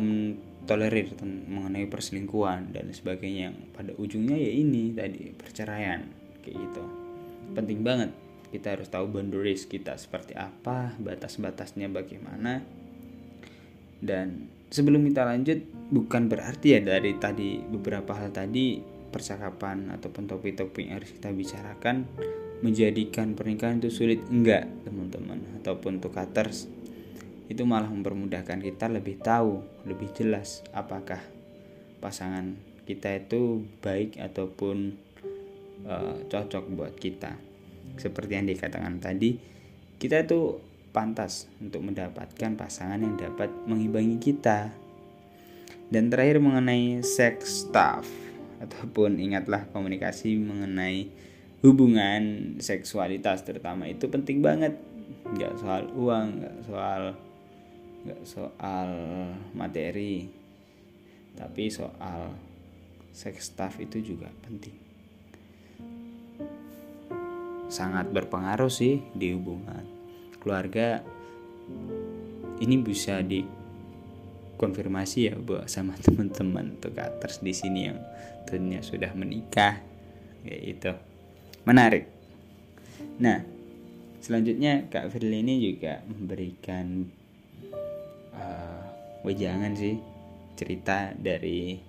tolerir 0.69 1.11
mengenai 1.51 1.89
perselingkuhan 1.91 2.71
dan 2.71 2.93
sebagainya. 2.93 3.51
Pada 3.75 3.97
ujungnya 3.97 4.37
ya 4.37 4.53
ini 4.55 4.93
tadi 4.95 5.33
perceraian 5.35 6.05
kayak 6.45 6.57
gitu. 6.57 6.85
Penting 7.57 7.83
banget 7.83 8.11
kita 8.51 8.79
harus 8.79 8.91
tahu 8.91 9.11
boundaries 9.11 9.67
kita 9.67 9.95
seperti 9.95 10.35
apa 10.35 10.95
batas-batasnya 10.99 11.87
bagaimana 11.87 12.67
dan 14.03 14.51
sebelum 14.71 15.05
kita 15.11 15.27
lanjut 15.27 15.59
bukan 15.91 16.31
berarti 16.31 16.79
ya 16.79 16.81
dari 16.81 17.19
tadi 17.19 17.59
beberapa 17.61 18.15
hal 18.15 18.31
tadi 18.31 18.79
percakapan 19.11 19.91
ataupun 19.91 20.31
topik-topik 20.31 20.87
yang 20.87 21.03
harus 21.03 21.11
kita 21.11 21.35
bicarakan 21.35 22.07
menjadikan 22.63 23.35
pernikahan 23.35 23.83
itu 23.83 23.91
sulit 23.91 24.23
enggak 24.31 24.71
teman-teman 24.87 25.43
ataupun 25.59 25.99
untuk 25.99 26.15
cutters 26.15 26.71
itu 27.51 27.67
malah 27.67 27.91
mempermudahkan 27.91 28.63
kita 28.63 28.87
lebih 28.87 29.19
tahu, 29.19 29.59
lebih 29.83 30.15
jelas 30.15 30.63
apakah 30.71 31.19
pasangan 31.99 32.55
kita 32.87 33.19
itu 33.19 33.67
baik 33.83 34.23
ataupun 34.23 34.95
uh, 35.83 36.23
cocok 36.31 36.65
buat 36.71 36.95
kita. 36.95 37.35
Seperti 37.99 38.39
yang 38.39 38.47
dikatakan 38.47 39.03
tadi, 39.03 39.35
kita 39.99 40.23
itu 40.23 40.63
pantas 40.91 41.47
untuk 41.63 41.87
mendapatkan 41.87 42.59
pasangan 42.59 42.99
yang 42.99 43.15
dapat 43.15 43.51
mengimbangi 43.67 44.19
kita. 44.19 44.75
Dan 45.91 46.07
terakhir 46.07 46.39
mengenai 46.39 47.03
sex 47.03 47.67
stuff 47.67 48.07
ataupun 48.63 49.19
ingatlah 49.19 49.67
komunikasi 49.75 50.39
mengenai 50.39 51.11
hubungan 51.67 52.55
seksualitas 52.63 53.43
terutama 53.43 53.91
itu 53.91 54.07
penting 54.07 54.39
banget. 54.39 54.79
Nggak 55.35 55.59
soal 55.59 55.83
uang 55.95 56.27
nggak 56.43 56.57
soal 56.67 57.03
nggak 58.01 58.23
soal 58.25 58.89
materi 59.53 60.25
tapi 61.37 61.69
soal 61.69 62.33
sex 63.11 63.51
stuff 63.51 63.83
itu 63.83 64.15
juga 64.15 64.31
penting. 64.47 64.79
Sangat 67.71 68.11
berpengaruh 68.11 68.71
sih 68.71 68.99
di 69.15 69.31
hubungan 69.35 70.00
keluarga 70.41 71.05
ini 72.61 72.77
bisa 72.81 73.21
dikonfirmasi 73.25 75.19
ya 75.33 75.35
buat 75.37 75.69
sama 75.69 75.97
teman-teman 76.05 76.77
tuh 76.81 76.93
di 77.41 77.53
sini 77.57 77.89
yang 77.89 78.01
tentunya 78.49 78.81
sudah 78.85 79.13
menikah 79.17 79.81
kayak 80.45 80.63
itu 80.65 80.93
menarik. 81.65 82.05
Nah 83.21 83.45
selanjutnya 84.21 84.89
Kak 84.89 85.13
Firly 85.13 85.41
ini 85.41 85.61
juga 85.61 86.01
memberikan 86.05 87.09
uh, 88.37 88.85
wejangan 89.25 89.73
sih 89.77 89.97
cerita 90.57 91.13
dari 91.17 91.81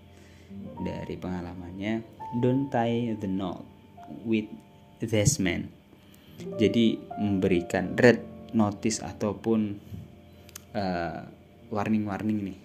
dari 0.80 1.16
pengalamannya. 1.16 2.20
Don't 2.40 2.72
tie 2.72 3.12
the 3.20 3.28
knot 3.28 3.64
with 4.24 4.48
this 5.04 5.40
man. 5.40 5.68
Jadi 6.56 6.98
memberikan 7.20 8.00
red 8.00 8.24
notice 8.54 9.04
ataupun 9.04 9.80
uh, 10.76 11.22
warning-warning 11.72 12.40
nih 12.52 12.60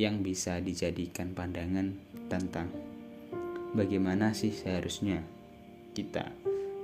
yang 0.00 0.24
bisa 0.24 0.62
dijadikan 0.64 1.36
pandangan 1.36 1.92
tentang 2.30 2.72
bagaimana 3.76 4.32
sih 4.32 4.54
seharusnya 4.54 5.20
kita 5.92 6.30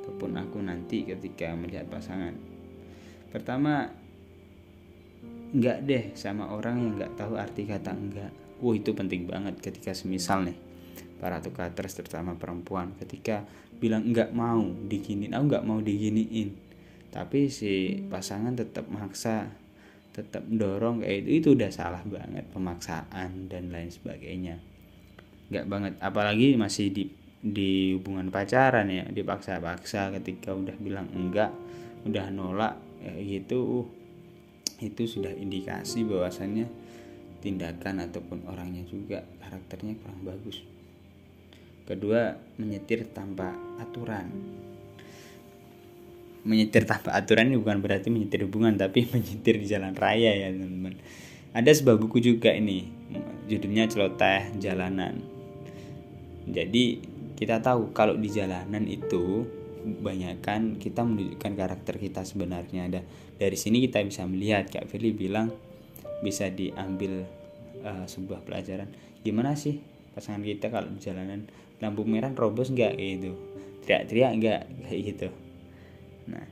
ataupun 0.02 0.38
aku 0.38 0.58
nanti 0.62 1.02
ketika 1.06 1.54
melihat 1.56 1.88
pasangan. 1.88 2.34
Pertama 3.32 3.90
enggak 5.54 5.78
deh 5.86 6.04
sama 6.18 6.50
orang 6.52 6.82
yang 6.82 6.92
nggak 6.98 7.14
tahu 7.16 7.38
arti 7.38 7.64
kata 7.64 7.94
enggak 7.94 8.32
Wah 8.56 8.72
itu 8.72 8.96
penting 8.96 9.28
banget 9.28 9.60
ketika 9.60 9.92
semisal 9.92 10.48
nih 10.48 10.56
para 11.20 11.40
tukaters 11.44 11.96
terutama 11.96 12.36
perempuan 12.36 12.92
ketika 13.00 13.44
bilang 13.76 14.08
enggak 14.08 14.32
mau 14.32 14.64
diginin 14.88 15.32
aku 15.36 15.44
nggak 15.52 15.64
mau 15.68 15.80
diginiin 15.80 16.65
tapi 17.10 17.48
si 17.48 18.02
pasangan 18.06 18.54
tetap 18.54 18.86
maksa 18.90 19.50
tetap 20.16 20.48
mendorong 20.48 21.04
kayak 21.04 21.28
itu 21.28 21.30
itu 21.44 21.48
udah 21.52 21.68
salah 21.68 22.00
banget 22.08 22.48
pemaksaan 22.56 23.52
dan 23.52 23.68
lain 23.68 23.92
sebagainya. 23.92 24.56
Nggak 25.52 25.66
banget 25.68 25.92
apalagi 26.00 26.56
masih 26.56 26.88
di 26.88 27.04
di 27.46 27.94
hubungan 27.94 28.32
pacaran 28.32 28.88
ya 28.88 29.04
dipaksa-paksa 29.12 30.10
ketika 30.18 30.56
udah 30.56 30.74
bilang 30.80 31.06
enggak 31.12 31.52
udah 32.08 32.32
nolak 32.32 32.80
ya 33.04 33.12
gitu 33.22 33.86
itu 34.80 35.02
sudah 35.04 35.30
indikasi 35.36 36.04
bahwasannya 36.04 36.66
tindakan 37.44 38.08
ataupun 38.08 38.48
orangnya 38.48 38.82
juga 38.88 39.22
karakternya 39.44 39.94
kurang 40.00 40.20
bagus. 40.24 40.64
Kedua 41.86 42.34
menyetir 42.58 43.06
tanpa 43.14 43.54
aturan 43.78 44.26
menyetir 46.46 46.86
tanpa 46.86 47.10
aturan 47.12 47.50
ini 47.50 47.58
bukan 47.58 47.82
berarti 47.82 48.08
menyetir 48.08 48.46
hubungan 48.46 48.78
tapi 48.78 49.04
menyetir 49.12 49.58
di 49.58 49.66
jalan 49.66 49.92
raya 49.98 50.30
ya 50.30 50.48
teman-teman. 50.54 50.94
Ada 51.50 51.82
sebuah 51.82 51.98
buku 51.98 52.22
juga 52.22 52.54
ini 52.54 52.86
judulnya 53.50 53.90
celoteh 53.90 54.54
jalanan. 54.62 55.18
Jadi 56.46 57.02
kita 57.34 57.58
tahu 57.58 57.90
kalau 57.90 58.14
di 58.14 58.30
jalanan 58.30 58.86
itu 58.86 59.44
kebanyakan 59.82 60.78
kita 60.78 61.02
menunjukkan 61.02 61.52
karakter 61.58 61.98
kita 61.98 62.22
sebenarnya. 62.22 62.86
Ada 62.86 63.00
dari 63.36 63.58
sini 63.58 63.82
kita 63.82 64.06
bisa 64.06 64.22
melihat 64.24 64.70
Kak 64.70 64.86
Firly 64.86 65.10
bilang 65.10 65.50
bisa 66.22 66.46
diambil 66.48 67.26
uh, 67.82 68.06
sebuah 68.06 68.46
pelajaran. 68.46 68.86
Gimana 69.26 69.58
sih 69.58 69.82
pasangan 70.14 70.46
kita 70.46 70.70
kalau 70.70 70.86
di 70.92 71.02
jalanan? 71.02 71.50
Lampu 71.82 72.06
merah 72.08 72.32
robos 72.32 72.70
nggak 72.72 72.94
gitu? 72.96 73.36
Teriak-teriak 73.84 74.32
nggak? 74.38 74.60
Kayak 74.86 75.02
gitu 75.02 75.28
nah 76.26 76.46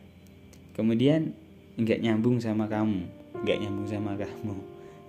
kemudian 0.78 1.34
nggak 1.74 2.02
nyambung 2.02 2.38
sama 2.38 2.70
kamu 2.70 3.24
nggak 3.44 3.58
nyambung 3.60 3.88
sama 3.90 4.12
kamu. 4.16 4.56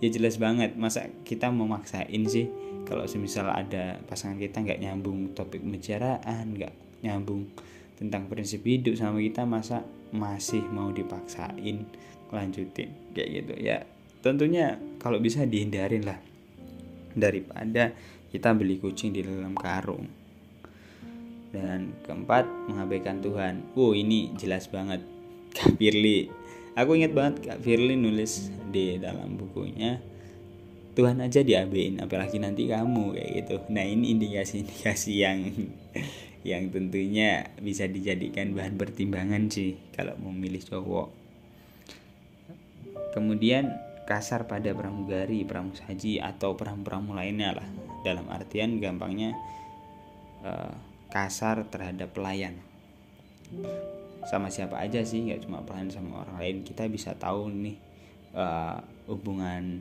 Ya 0.04 0.12
jelas 0.12 0.36
banget 0.36 0.76
masa 0.76 1.08
kita 1.24 1.48
memaksain 1.48 2.28
sih? 2.28 2.52
Kalau 2.84 3.08
semisal 3.08 3.48
ada 3.48 3.98
pasangan 4.06 4.38
kita 4.38 4.62
nggak 4.62 4.84
nyambung 4.84 5.32
topik 5.32 5.64
pembicaraan 5.64 6.54
nggak 6.54 6.74
nyambung 7.02 7.48
tentang 7.96 8.28
prinsip 8.28 8.62
hidup 8.68 9.00
sama 9.00 9.24
kita 9.24 9.48
masa 9.48 9.88
masih 10.12 10.62
mau 10.68 10.92
dipaksain 10.92 11.88
lanjutin? 12.30 12.92
Kayak 13.16 13.30
gitu. 13.32 13.54
Ya 13.64 13.78
tentunya 14.20 14.76
kalau 15.00 15.24
bisa 15.24 15.48
dihindarin 15.48 16.04
lah. 16.04 16.20
Daripada 17.16 17.96
kita 18.36 18.52
beli 18.52 18.76
kucing 18.76 19.16
di 19.16 19.24
dalam 19.24 19.56
karung 19.56 20.25
dan 21.56 21.96
keempat 22.04 22.44
mengabaikan 22.68 23.24
Tuhan. 23.24 23.64
Wow 23.80 23.96
ini 23.96 24.36
jelas 24.36 24.68
banget. 24.68 25.00
Kak 25.56 25.80
Firly. 25.80 26.28
Aku 26.76 27.00
ingat 27.00 27.16
banget 27.16 27.48
Kak 27.48 27.64
Firly 27.64 27.96
nulis 27.96 28.52
di 28.68 29.00
dalam 29.00 29.40
bukunya 29.40 30.04
Tuhan 30.96 31.20
aja 31.20 31.44
diabein 31.44 32.00
apalagi 32.00 32.40
nanti 32.40 32.72
kamu 32.72 33.16
kayak 33.16 33.32
gitu. 33.44 33.56
Nah 33.72 33.84
ini 33.84 34.16
indikasi-indikasi 34.16 35.12
yang 35.16 35.40
yang 36.50 36.72
tentunya 36.72 37.52
bisa 37.60 37.84
dijadikan 37.88 38.56
bahan 38.56 38.80
pertimbangan 38.80 39.52
sih 39.52 39.76
kalau 39.92 40.16
memilih 40.20 40.64
cowok. 40.64 41.08
Kemudian 43.12 43.76
kasar 44.08 44.48
pada 44.48 44.72
pramugari, 44.72 45.44
pramusaji 45.44 46.24
atau 46.24 46.56
pramu-pramu 46.56 47.12
lainnya 47.12 47.60
lah. 47.60 47.68
Dalam 48.06 48.30
artian 48.32 48.80
gampangnya 48.80 49.34
uh, 50.46 50.76
kasar 51.16 51.64
terhadap 51.72 52.12
pelayan. 52.12 52.60
Sama 54.28 54.52
siapa 54.52 54.84
aja 54.84 55.00
sih 55.08 55.24
nggak 55.24 55.48
cuma 55.48 55.64
pelayan 55.64 55.88
sama 55.88 56.28
orang 56.28 56.44
lain. 56.44 56.58
Kita 56.68 56.92
bisa 56.92 57.16
tahu 57.16 57.48
nih 57.56 57.80
uh, 58.36 58.84
hubungan 59.08 59.80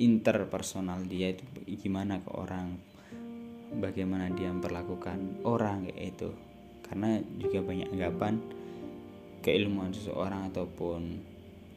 interpersonal 0.00 1.04
dia 1.04 1.36
itu 1.36 1.44
gimana 1.84 2.24
ke 2.24 2.32
orang 2.32 2.80
bagaimana 3.76 4.32
dia 4.32 4.48
memperlakukan 4.48 5.44
orang 5.44 5.84
kayak 5.84 6.16
itu 6.16 6.32
karena 6.88 7.20
juga 7.36 7.60
banyak 7.62 7.88
anggapan 7.92 8.34
keilmuan 9.44 9.92
seseorang 9.94 10.50
ataupun 10.50 11.20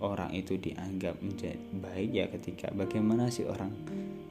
orang 0.02 0.32
itu 0.34 0.58
dianggap 0.58 1.20
menjadi 1.22 1.60
baik 1.78 2.10
ya 2.16 2.26
ketika 2.32 2.72
bagaimana 2.74 3.30
sih 3.30 3.46
orang 3.46 3.76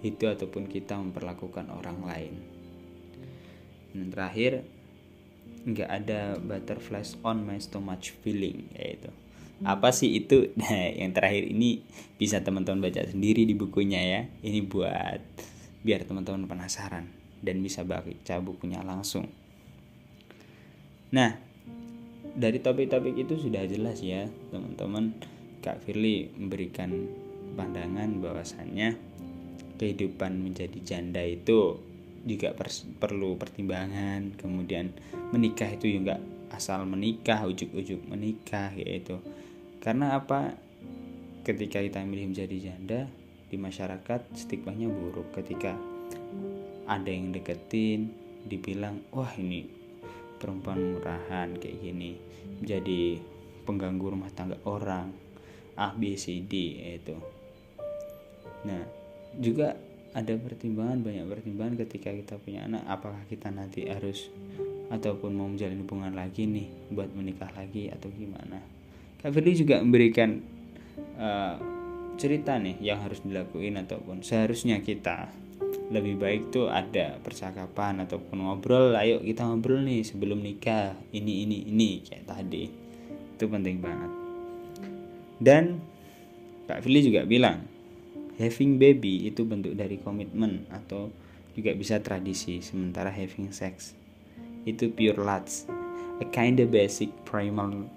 itu 0.03 0.27
ataupun 0.27 0.67
kita 0.67 0.99
memperlakukan 0.99 1.71
orang 1.71 2.03
lain 2.03 2.35
dan 3.93 4.09
terakhir 4.13 4.67
nggak 5.63 5.91
ada 5.91 6.37
butterflies 6.43 7.15
on 7.23 7.47
my 7.47 7.57
stomach 7.61 8.03
feeling 8.25 8.67
yaitu 8.75 9.13
apa 9.63 9.95
sih 9.95 10.11
itu 10.19 10.51
nah 10.61 10.91
yang 10.91 11.15
terakhir 11.15 11.47
ini 11.47 11.87
bisa 12.19 12.43
teman-teman 12.43 12.83
baca 12.83 13.07
sendiri 13.07 13.47
di 13.47 13.55
bukunya 13.55 14.01
ya 14.03 14.21
ini 14.43 14.61
buat 14.65 15.23
biar 15.83 16.07
teman-teman 16.07 16.47
penasaran 16.47 17.23
dan 17.43 17.59
bisa 17.59 17.83
baca 17.83 18.39
bukunya 18.39 18.81
langsung. 18.87 19.27
Nah, 21.11 21.37
dari 22.39 22.63
topik-topik 22.63 23.19
itu 23.19 23.35
sudah 23.37 23.67
jelas 23.67 24.01
ya, 24.01 24.31
teman-teman. 24.55 25.13
Kak 25.63 25.87
Firly 25.87 26.27
memberikan 26.35 26.91
pandangan 27.55 28.19
bahwasannya 28.19 28.99
kehidupan 29.79 30.43
menjadi 30.43 30.79
janda 30.83 31.23
itu 31.23 31.79
juga 32.27 32.55
perlu 32.99 33.37
pertimbangan. 33.37 34.35
Kemudian 34.39 34.95
menikah 35.31 35.71
itu 35.71 36.01
juga 36.01 36.19
asal 36.53 36.85
menikah, 36.85 37.45
ujuk-ujuk 37.49 38.07
menikah 38.09 38.73
yaitu. 38.75 39.19
Karena 39.83 40.19
apa? 40.19 40.55
Ketika 41.43 41.83
kita 41.83 41.99
milih 42.07 42.31
menjadi 42.31 42.71
janda 42.71 43.11
di 43.53 43.61
masyarakat 43.61 44.33
stigmanya 44.33 44.89
buruk 44.89 45.29
ketika 45.37 45.77
ada 46.89 47.11
yang 47.13 47.37
deketin 47.37 48.09
dibilang 48.49 49.05
wah 49.13 49.29
ini 49.37 49.69
perempuan 50.41 50.97
murahan 50.97 51.53
kayak 51.61 51.79
gini 51.85 52.17
jadi 52.65 53.21
pengganggu 53.69 54.17
rumah 54.17 54.33
tangga 54.33 54.57
orang 54.65 55.13
A 55.77 55.93
B 55.93 56.17
C 56.17 56.41
D 56.41 56.81
itu 56.97 57.13
nah 58.65 58.83
juga 59.37 59.77
ada 60.13 60.37
pertimbangan 60.37 61.01
banyak 61.01 61.25
pertimbangan 61.25 61.75
ketika 61.89 62.13
kita 62.13 62.35
punya 62.37 62.69
anak. 62.69 62.85
Apakah 62.85 63.25
kita 63.29 63.49
nanti 63.49 63.89
harus 63.89 64.29
ataupun 64.93 65.33
mau 65.33 65.49
menjalin 65.49 65.81
hubungan 65.81 66.13
lagi 66.13 66.45
nih 66.45 66.69
buat 66.93 67.09
menikah 67.17 67.49
lagi 67.57 67.89
atau 67.89 68.13
gimana? 68.13 68.61
Kak 69.25 69.33
Firly 69.33 69.57
juga 69.57 69.81
memberikan 69.81 70.37
uh, 71.17 71.57
cerita 72.21 72.61
nih 72.61 72.77
yang 72.85 73.01
harus 73.01 73.25
dilakuin 73.25 73.81
ataupun 73.81 74.21
seharusnya 74.21 74.85
kita 74.85 75.33
lebih 75.89 76.21
baik 76.21 76.53
tuh 76.53 76.69
ada 76.69 77.17
percakapan 77.21 78.05
ataupun 78.05 78.45
ngobrol. 78.45 78.93
Ayo 78.93 79.25
kita 79.25 79.49
ngobrol 79.49 79.81
nih 79.81 80.05
sebelum 80.05 80.45
nikah 80.45 80.93
ini 81.17 81.49
ini 81.49 81.73
ini 81.73 82.05
kayak 82.05 82.29
tadi. 82.29 82.69
Itu 83.41 83.49
penting 83.49 83.81
banget. 83.81 84.13
Dan 85.41 85.81
Kak 86.69 86.85
Fili 86.85 87.01
juga 87.01 87.25
bilang 87.25 87.72
having 88.37 88.81
baby 88.81 89.29
itu 89.29 89.45
bentuk 89.45 89.77
dari 89.77 90.01
komitmen 90.01 90.65
atau 90.73 91.13
juga 91.53 91.77
bisa 91.77 92.01
tradisi 92.01 92.65
sementara 92.65 93.13
having 93.13 93.53
sex 93.53 93.93
itu 94.65 94.89
pure 94.89 95.21
lust 95.21 95.69
a 96.23 96.27
kind 96.33 96.63
of 96.63 96.73
basic 96.73 97.13
primal 97.29 97.89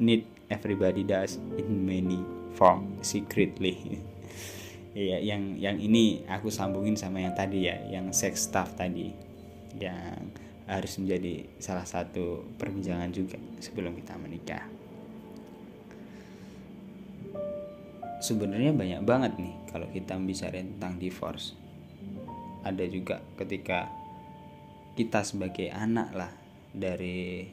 need 0.00 0.24
everybody 0.48 1.04
does 1.04 1.36
in 1.60 1.84
many 1.84 2.22
form 2.56 2.96
secretly 3.04 3.76
Iya, 4.96 5.20
yang 5.20 5.60
yang 5.60 5.76
ini 5.76 6.24
aku 6.24 6.48
sambungin 6.48 6.96
sama 6.96 7.20
yang 7.20 7.36
tadi 7.36 7.68
ya, 7.68 7.76
yang 7.84 8.16
sex 8.16 8.48
stuff 8.48 8.80
tadi, 8.80 9.12
yang 9.76 10.32
harus 10.64 10.96
menjadi 10.96 11.44
salah 11.60 11.84
satu 11.84 12.48
perbincangan 12.56 13.12
juga 13.12 13.36
sebelum 13.60 13.92
kita 13.92 14.16
menikah. 14.16 14.64
Sebenarnya 18.26 18.74
banyak 18.74 19.06
banget 19.06 19.38
nih 19.38 19.54
kalau 19.70 19.86
kita 19.94 20.18
bicara 20.18 20.58
tentang 20.58 20.98
divorce. 20.98 21.54
Ada 22.66 22.82
juga 22.90 23.22
ketika 23.38 23.86
kita 24.98 25.22
sebagai 25.22 25.70
anak 25.70 26.10
lah 26.10 26.32
dari 26.74 27.46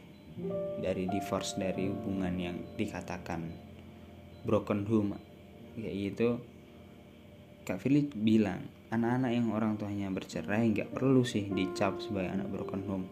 dari 0.81 1.05
divorce 1.05 1.61
dari 1.61 1.85
hubungan 1.85 2.33
yang 2.41 2.57
dikatakan 2.73 3.53
broken 4.41 4.81
home 4.89 5.13
kayak 5.77 5.93
gitu 5.93 6.41
Kak 7.63 7.79
Philip 7.79 8.11
bilang, 8.11 8.59
anak-anak 8.91 9.31
yang 9.31 9.47
orang 9.55 9.79
tuanya 9.79 10.11
bercerai 10.11 10.67
nggak 10.75 10.91
perlu 10.91 11.23
sih 11.23 11.47
dicap 11.47 11.95
sebagai 12.03 12.35
anak 12.35 12.51
broken 12.51 12.83
home. 12.83 13.07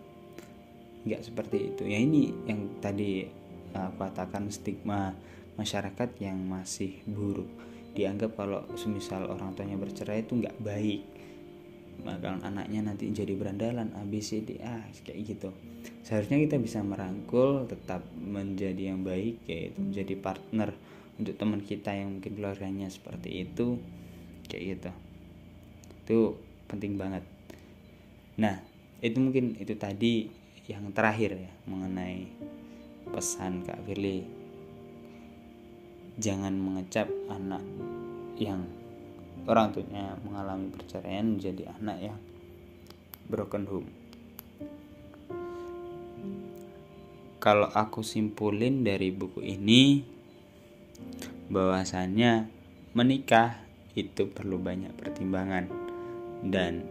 Nggak 1.08 1.24
seperti 1.24 1.72
itu. 1.72 1.88
Ya 1.88 2.04
ini 2.04 2.36
yang 2.44 2.68
tadi 2.84 3.24
aku 3.72 3.96
katakan 3.96 4.52
stigma 4.52 5.16
masyarakat 5.62 6.10
yang 6.18 6.38
masih 6.42 7.06
buruk. 7.06 7.48
Dianggap 7.94 8.34
kalau 8.34 8.66
semisal 8.74 9.30
orang 9.30 9.54
tuanya 9.54 9.78
bercerai 9.78 10.26
itu 10.26 10.34
nggak 10.42 10.58
baik. 10.58 11.02
Maka 12.02 12.34
anaknya 12.42 12.82
nanti 12.82 13.14
jadi 13.14 13.38
berandalan 13.38 13.94
A 13.94 14.02
B 14.02 14.18
C 14.26 14.42
D 14.42 14.58
A 14.66 14.82
kayak 15.06 15.38
gitu. 15.38 15.54
Seharusnya 16.02 16.42
kita 16.42 16.58
bisa 16.58 16.82
merangkul 16.82 17.70
tetap 17.70 18.02
menjadi 18.18 18.96
yang 18.96 19.06
baik 19.06 19.46
yaitu 19.46 19.78
menjadi 19.78 20.18
partner 20.18 20.74
untuk 21.22 21.38
teman 21.38 21.62
kita 21.62 21.94
yang 21.94 22.18
mungkin 22.18 22.34
keluarganya 22.34 22.90
seperti 22.90 23.46
itu 23.46 23.78
kayak 24.50 24.64
gitu 24.78 24.92
itu 26.02 26.20
penting 26.66 26.98
banget 26.98 27.22
nah 28.42 28.58
itu 29.06 29.22
mungkin 29.22 29.54
itu 29.62 29.78
tadi 29.78 30.28
yang 30.66 30.90
terakhir 30.90 31.38
ya 31.38 31.52
mengenai 31.70 32.26
pesan 33.14 33.62
Kak 33.62 33.86
Firly 33.86 34.41
jangan 36.22 36.54
mengecap 36.54 37.10
anak 37.34 37.66
yang 38.38 38.70
orang 39.50 39.74
tuanya 39.74 40.14
mengalami 40.22 40.70
perceraian 40.70 41.34
menjadi 41.34 41.74
anak 41.82 41.98
yang 41.98 42.20
broken 43.26 43.66
home. 43.66 43.90
Kalau 47.42 47.74
aku 47.74 48.06
simpulin 48.06 48.86
dari 48.86 49.10
buku 49.10 49.42
ini 49.42 50.06
bahwasannya 51.50 52.46
menikah 52.94 53.58
itu 53.98 54.30
perlu 54.30 54.62
banyak 54.62 54.94
pertimbangan. 54.94 55.66
Dan 56.46 56.86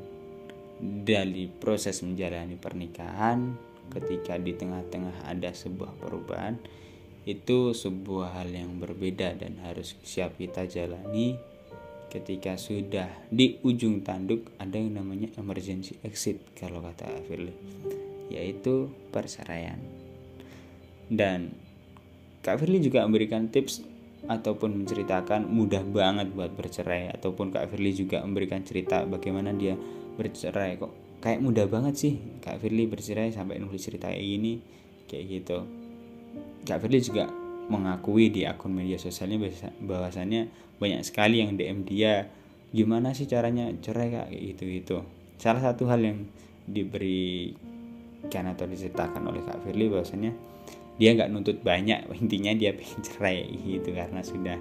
dari 0.82 1.46
proses 1.46 2.02
menjalani 2.02 2.58
pernikahan 2.58 3.54
ketika 3.94 4.38
di 4.42 4.54
tengah-tengah 4.58 5.26
ada 5.26 5.54
sebuah 5.54 5.94
perubahan 6.02 6.58
itu 7.30 7.70
sebuah 7.70 8.42
hal 8.42 8.50
yang 8.50 8.82
berbeda 8.82 9.38
dan 9.38 9.62
harus 9.62 9.94
siap 10.02 10.34
kita 10.34 10.66
jalani 10.66 11.38
ketika 12.10 12.58
sudah 12.58 13.06
di 13.30 13.62
ujung 13.62 14.02
tanduk 14.02 14.50
ada 14.58 14.74
yang 14.74 14.98
namanya 14.98 15.30
emergency 15.38 15.94
exit 16.02 16.42
kalau 16.58 16.82
kata 16.82 17.06
Firly 17.30 17.54
yaitu 18.30 18.90
perceraian 19.14 19.78
dan 21.06 21.54
Kak 22.40 22.56
Firly 22.56 22.80
juga 22.80 23.04
memberikan 23.04 23.52
tips 23.52 23.84
ataupun 24.24 24.84
menceritakan 24.84 25.44
mudah 25.48 25.84
banget 25.84 26.32
buat 26.32 26.52
bercerai 26.56 27.12
ataupun 27.12 27.52
Kak 27.52 27.68
Firly 27.68 27.92
juga 27.92 28.24
memberikan 28.24 28.64
cerita 28.64 29.04
bagaimana 29.04 29.52
dia 29.52 29.76
bercerai. 30.16 30.80
Kok 30.80 31.20
kayak 31.20 31.40
mudah 31.44 31.68
banget 31.68 31.94
sih 32.00 32.14
Kak 32.40 32.64
Firly 32.64 32.88
bercerai 32.88 33.32
sampai 33.32 33.60
nulis 33.60 33.84
cerita 33.84 34.08
kayak 34.08 34.24
gini 34.24 34.52
kayak 35.04 35.24
gitu 35.28 35.58
Kak 36.70 36.86
Firly 36.86 37.02
juga 37.02 37.26
mengakui 37.66 38.30
di 38.30 38.46
akun 38.46 38.70
media 38.70 38.94
sosialnya 38.94 39.50
bahwasannya 39.82 40.46
banyak 40.78 41.02
sekali 41.02 41.42
yang 41.42 41.58
DM 41.58 41.82
dia 41.82 42.30
gimana 42.70 43.10
sih 43.10 43.26
caranya 43.26 43.74
cerai 43.82 44.14
kak? 44.14 44.30
Gitu 44.30 44.62
gitu 44.78 45.02
salah 45.40 45.58
satu 45.58 45.90
hal 45.90 45.98
yang 45.98 46.30
diberikan 46.70 48.44
atau 48.54 48.70
diceritakan 48.70 49.26
oleh 49.26 49.42
kak 49.42 49.58
Firly 49.66 49.90
bahwasanya 49.90 50.30
dia 51.00 51.16
nggak 51.16 51.32
nuntut 51.32 51.58
banyak 51.64 52.06
intinya 52.22 52.54
dia 52.54 52.70
pengen 52.70 53.00
cerai 53.02 53.50
gitu 53.50 53.90
karena 53.90 54.22
sudah 54.22 54.58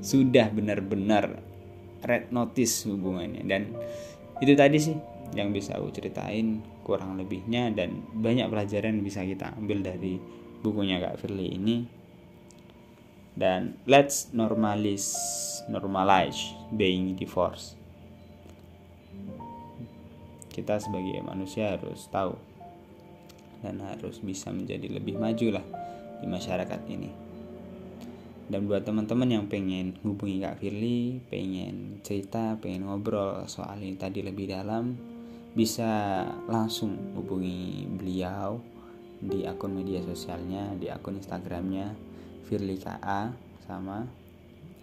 sudah 0.00 0.46
benar-benar 0.48 1.44
red 2.00 2.32
notice 2.32 2.88
hubungannya. 2.88 3.44
Dan 3.44 3.76
itu 4.40 4.56
tadi 4.56 4.78
sih 4.80 4.96
yang 5.36 5.52
bisa 5.52 5.76
aku 5.76 5.92
ceritain 5.92 6.64
kurang 6.82 7.20
lebihnya 7.20 7.70
dan 7.70 8.02
banyak 8.16 8.48
pelajaran 8.48 8.98
yang 8.98 9.04
bisa 9.04 9.22
kita 9.22 9.52
ambil 9.58 9.84
dari 9.84 10.18
bukunya 10.60 11.00
Kak 11.00 11.20
Firly 11.20 11.56
ini. 11.56 11.76
Dan 13.34 13.80
let's 13.88 14.28
normalize 14.36 15.16
normalize 15.70 16.52
being 16.74 17.16
divorced. 17.16 17.78
Kita 20.50 20.76
sebagai 20.76 21.24
manusia 21.24 21.78
harus 21.78 22.04
tahu 22.10 22.36
dan 23.64 23.80
harus 23.80 24.20
bisa 24.20 24.52
menjadi 24.52 24.92
lebih 24.92 25.16
maju 25.16 25.60
lah 25.60 25.66
di 26.20 26.26
masyarakat 26.28 26.80
ini. 26.90 27.10
Dan 28.50 28.66
buat 28.66 28.82
teman-teman 28.82 29.30
yang 29.30 29.46
pengen 29.46 29.94
hubungi 30.02 30.42
Kak 30.42 30.58
Firly 30.58 31.22
pengen 31.30 32.02
cerita 32.02 32.58
pengen 32.58 32.90
ngobrol 32.90 33.46
soal 33.46 33.78
ini 33.78 33.94
tadi 33.94 34.26
lebih 34.26 34.50
dalam 34.50 34.98
bisa 35.54 36.22
langsung 36.50 37.14
hubungi 37.14 37.86
beliau 37.86 38.58
di 39.20 39.44
akun 39.44 39.76
media 39.76 40.00
sosialnya 40.00 40.72
di 40.80 40.88
akun 40.88 41.20
Instagramnya 41.20 41.92
Firly 42.48 42.80
KA 42.80 43.30
sama 43.68 44.08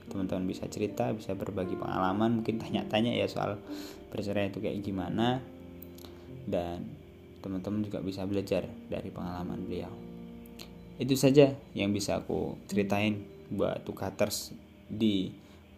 teman-teman 0.08 0.48
bisa 0.48 0.64
cerita 0.72 1.12
bisa 1.12 1.36
berbagi 1.36 1.76
pengalaman 1.76 2.40
mungkin 2.40 2.62
tanya-tanya 2.64 3.12
ya 3.12 3.28
soal 3.28 3.60
perceraian 4.08 4.50
itu 4.50 4.64
kayak 4.64 4.80
gimana. 4.82 5.44
Dan 6.48 6.88
teman-teman 7.44 7.84
juga 7.84 8.00
bisa 8.00 8.24
belajar 8.24 8.66
dari 8.88 9.12
pengalaman 9.12 9.68
beliau. 9.68 9.92
Itu 10.98 11.14
saja 11.20 11.54
yang 11.76 11.92
bisa 11.92 12.24
aku 12.24 12.58
ceritain 12.72 13.22
buat 13.52 13.84
tukaters 13.84 14.56
di 14.88 15.32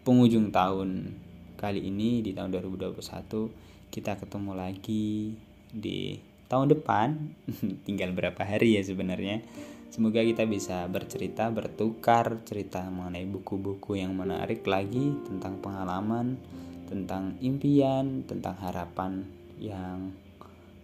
penghujung 0.06 0.54
tahun 0.54 1.18
kali 1.60 1.90
ini 1.92 2.24
di 2.24 2.32
tahun 2.32 2.56
2021 2.56 3.92
kita 3.92 4.16
ketemu 4.16 4.52
lagi 4.56 5.36
di 5.68 6.29
tahun 6.50 6.74
depan 6.74 7.38
tinggal 7.88 8.12
berapa 8.12 8.42
hari 8.42 8.76
ya 8.76 8.84
sebenarnya 8.84 9.46
Semoga 9.90 10.22
kita 10.22 10.46
bisa 10.46 10.86
bercerita, 10.86 11.50
bertukar 11.50 12.46
cerita 12.46 12.86
mengenai 12.94 13.26
buku-buku 13.26 13.98
yang 13.98 14.14
menarik 14.14 14.62
lagi 14.70 15.18
tentang 15.26 15.58
pengalaman, 15.66 16.38
tentang 16.86 17.34
impian, 17.42 18.22
tentang 18.30 18.54
harapan 18.62 19.26
yang 19.58 20.14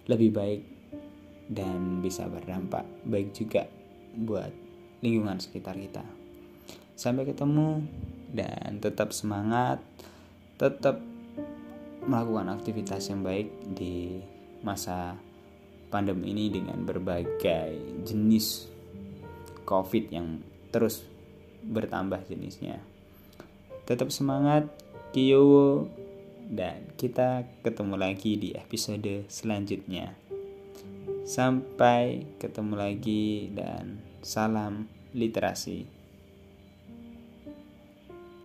lebih 0.10 0.34
baik 0.34 0.62
dan 1.46 2.02
bisa 2.02 2.26
berdampak 2.26 2.82
baik 3.06 3.30
juga 3.38 3.70
buat 4.18 4.50
lingkungan 5.06 5.38
sekitar 5.38 5.78
kita. 5.78 6.02
Sampai 6.98 7.30
ketemu 7.30 7.86
dan 8.34 8.82
tetap 8.82 9.14
semangat, 9.14 9.86
tetap 10.58 10.98
melakukan 12.10 12.58
aktivitas 12.58 13.06
yang 13.14 13.22
baik 13.22 13.54
di 13.70 14.18
masa 14.66 15.14
pandemi 15.96 16.36
ini 16.36 16.52
dengan 16.52 16.84
berbagai 16.84 18.04
jenis 18.04 18.68
COVID 19.64 20.12
yang 20.12 20.44
terus 20.68 21.08
bertambah 21.64 22.20
jenisnya. 22.28 22.84
Tetap 23.88 24.12
semangat, 24.12 24.68
Kiyowo, 25.16 25.88
dan 26.52 26.92
kita 27.00 27.48
ketemu 27.64 27.96
lagi 27.96 28.36
di 28.36 28.52
episode 28.60 29.24
selanjutnya. 29.32 30.12
Sampai 31.24 32.28
ketemu 32.44 32.74
lagi 32.76 33.48
dan 33.56 34.04
salam 34.20 34.92
literasi. 35.16 35.95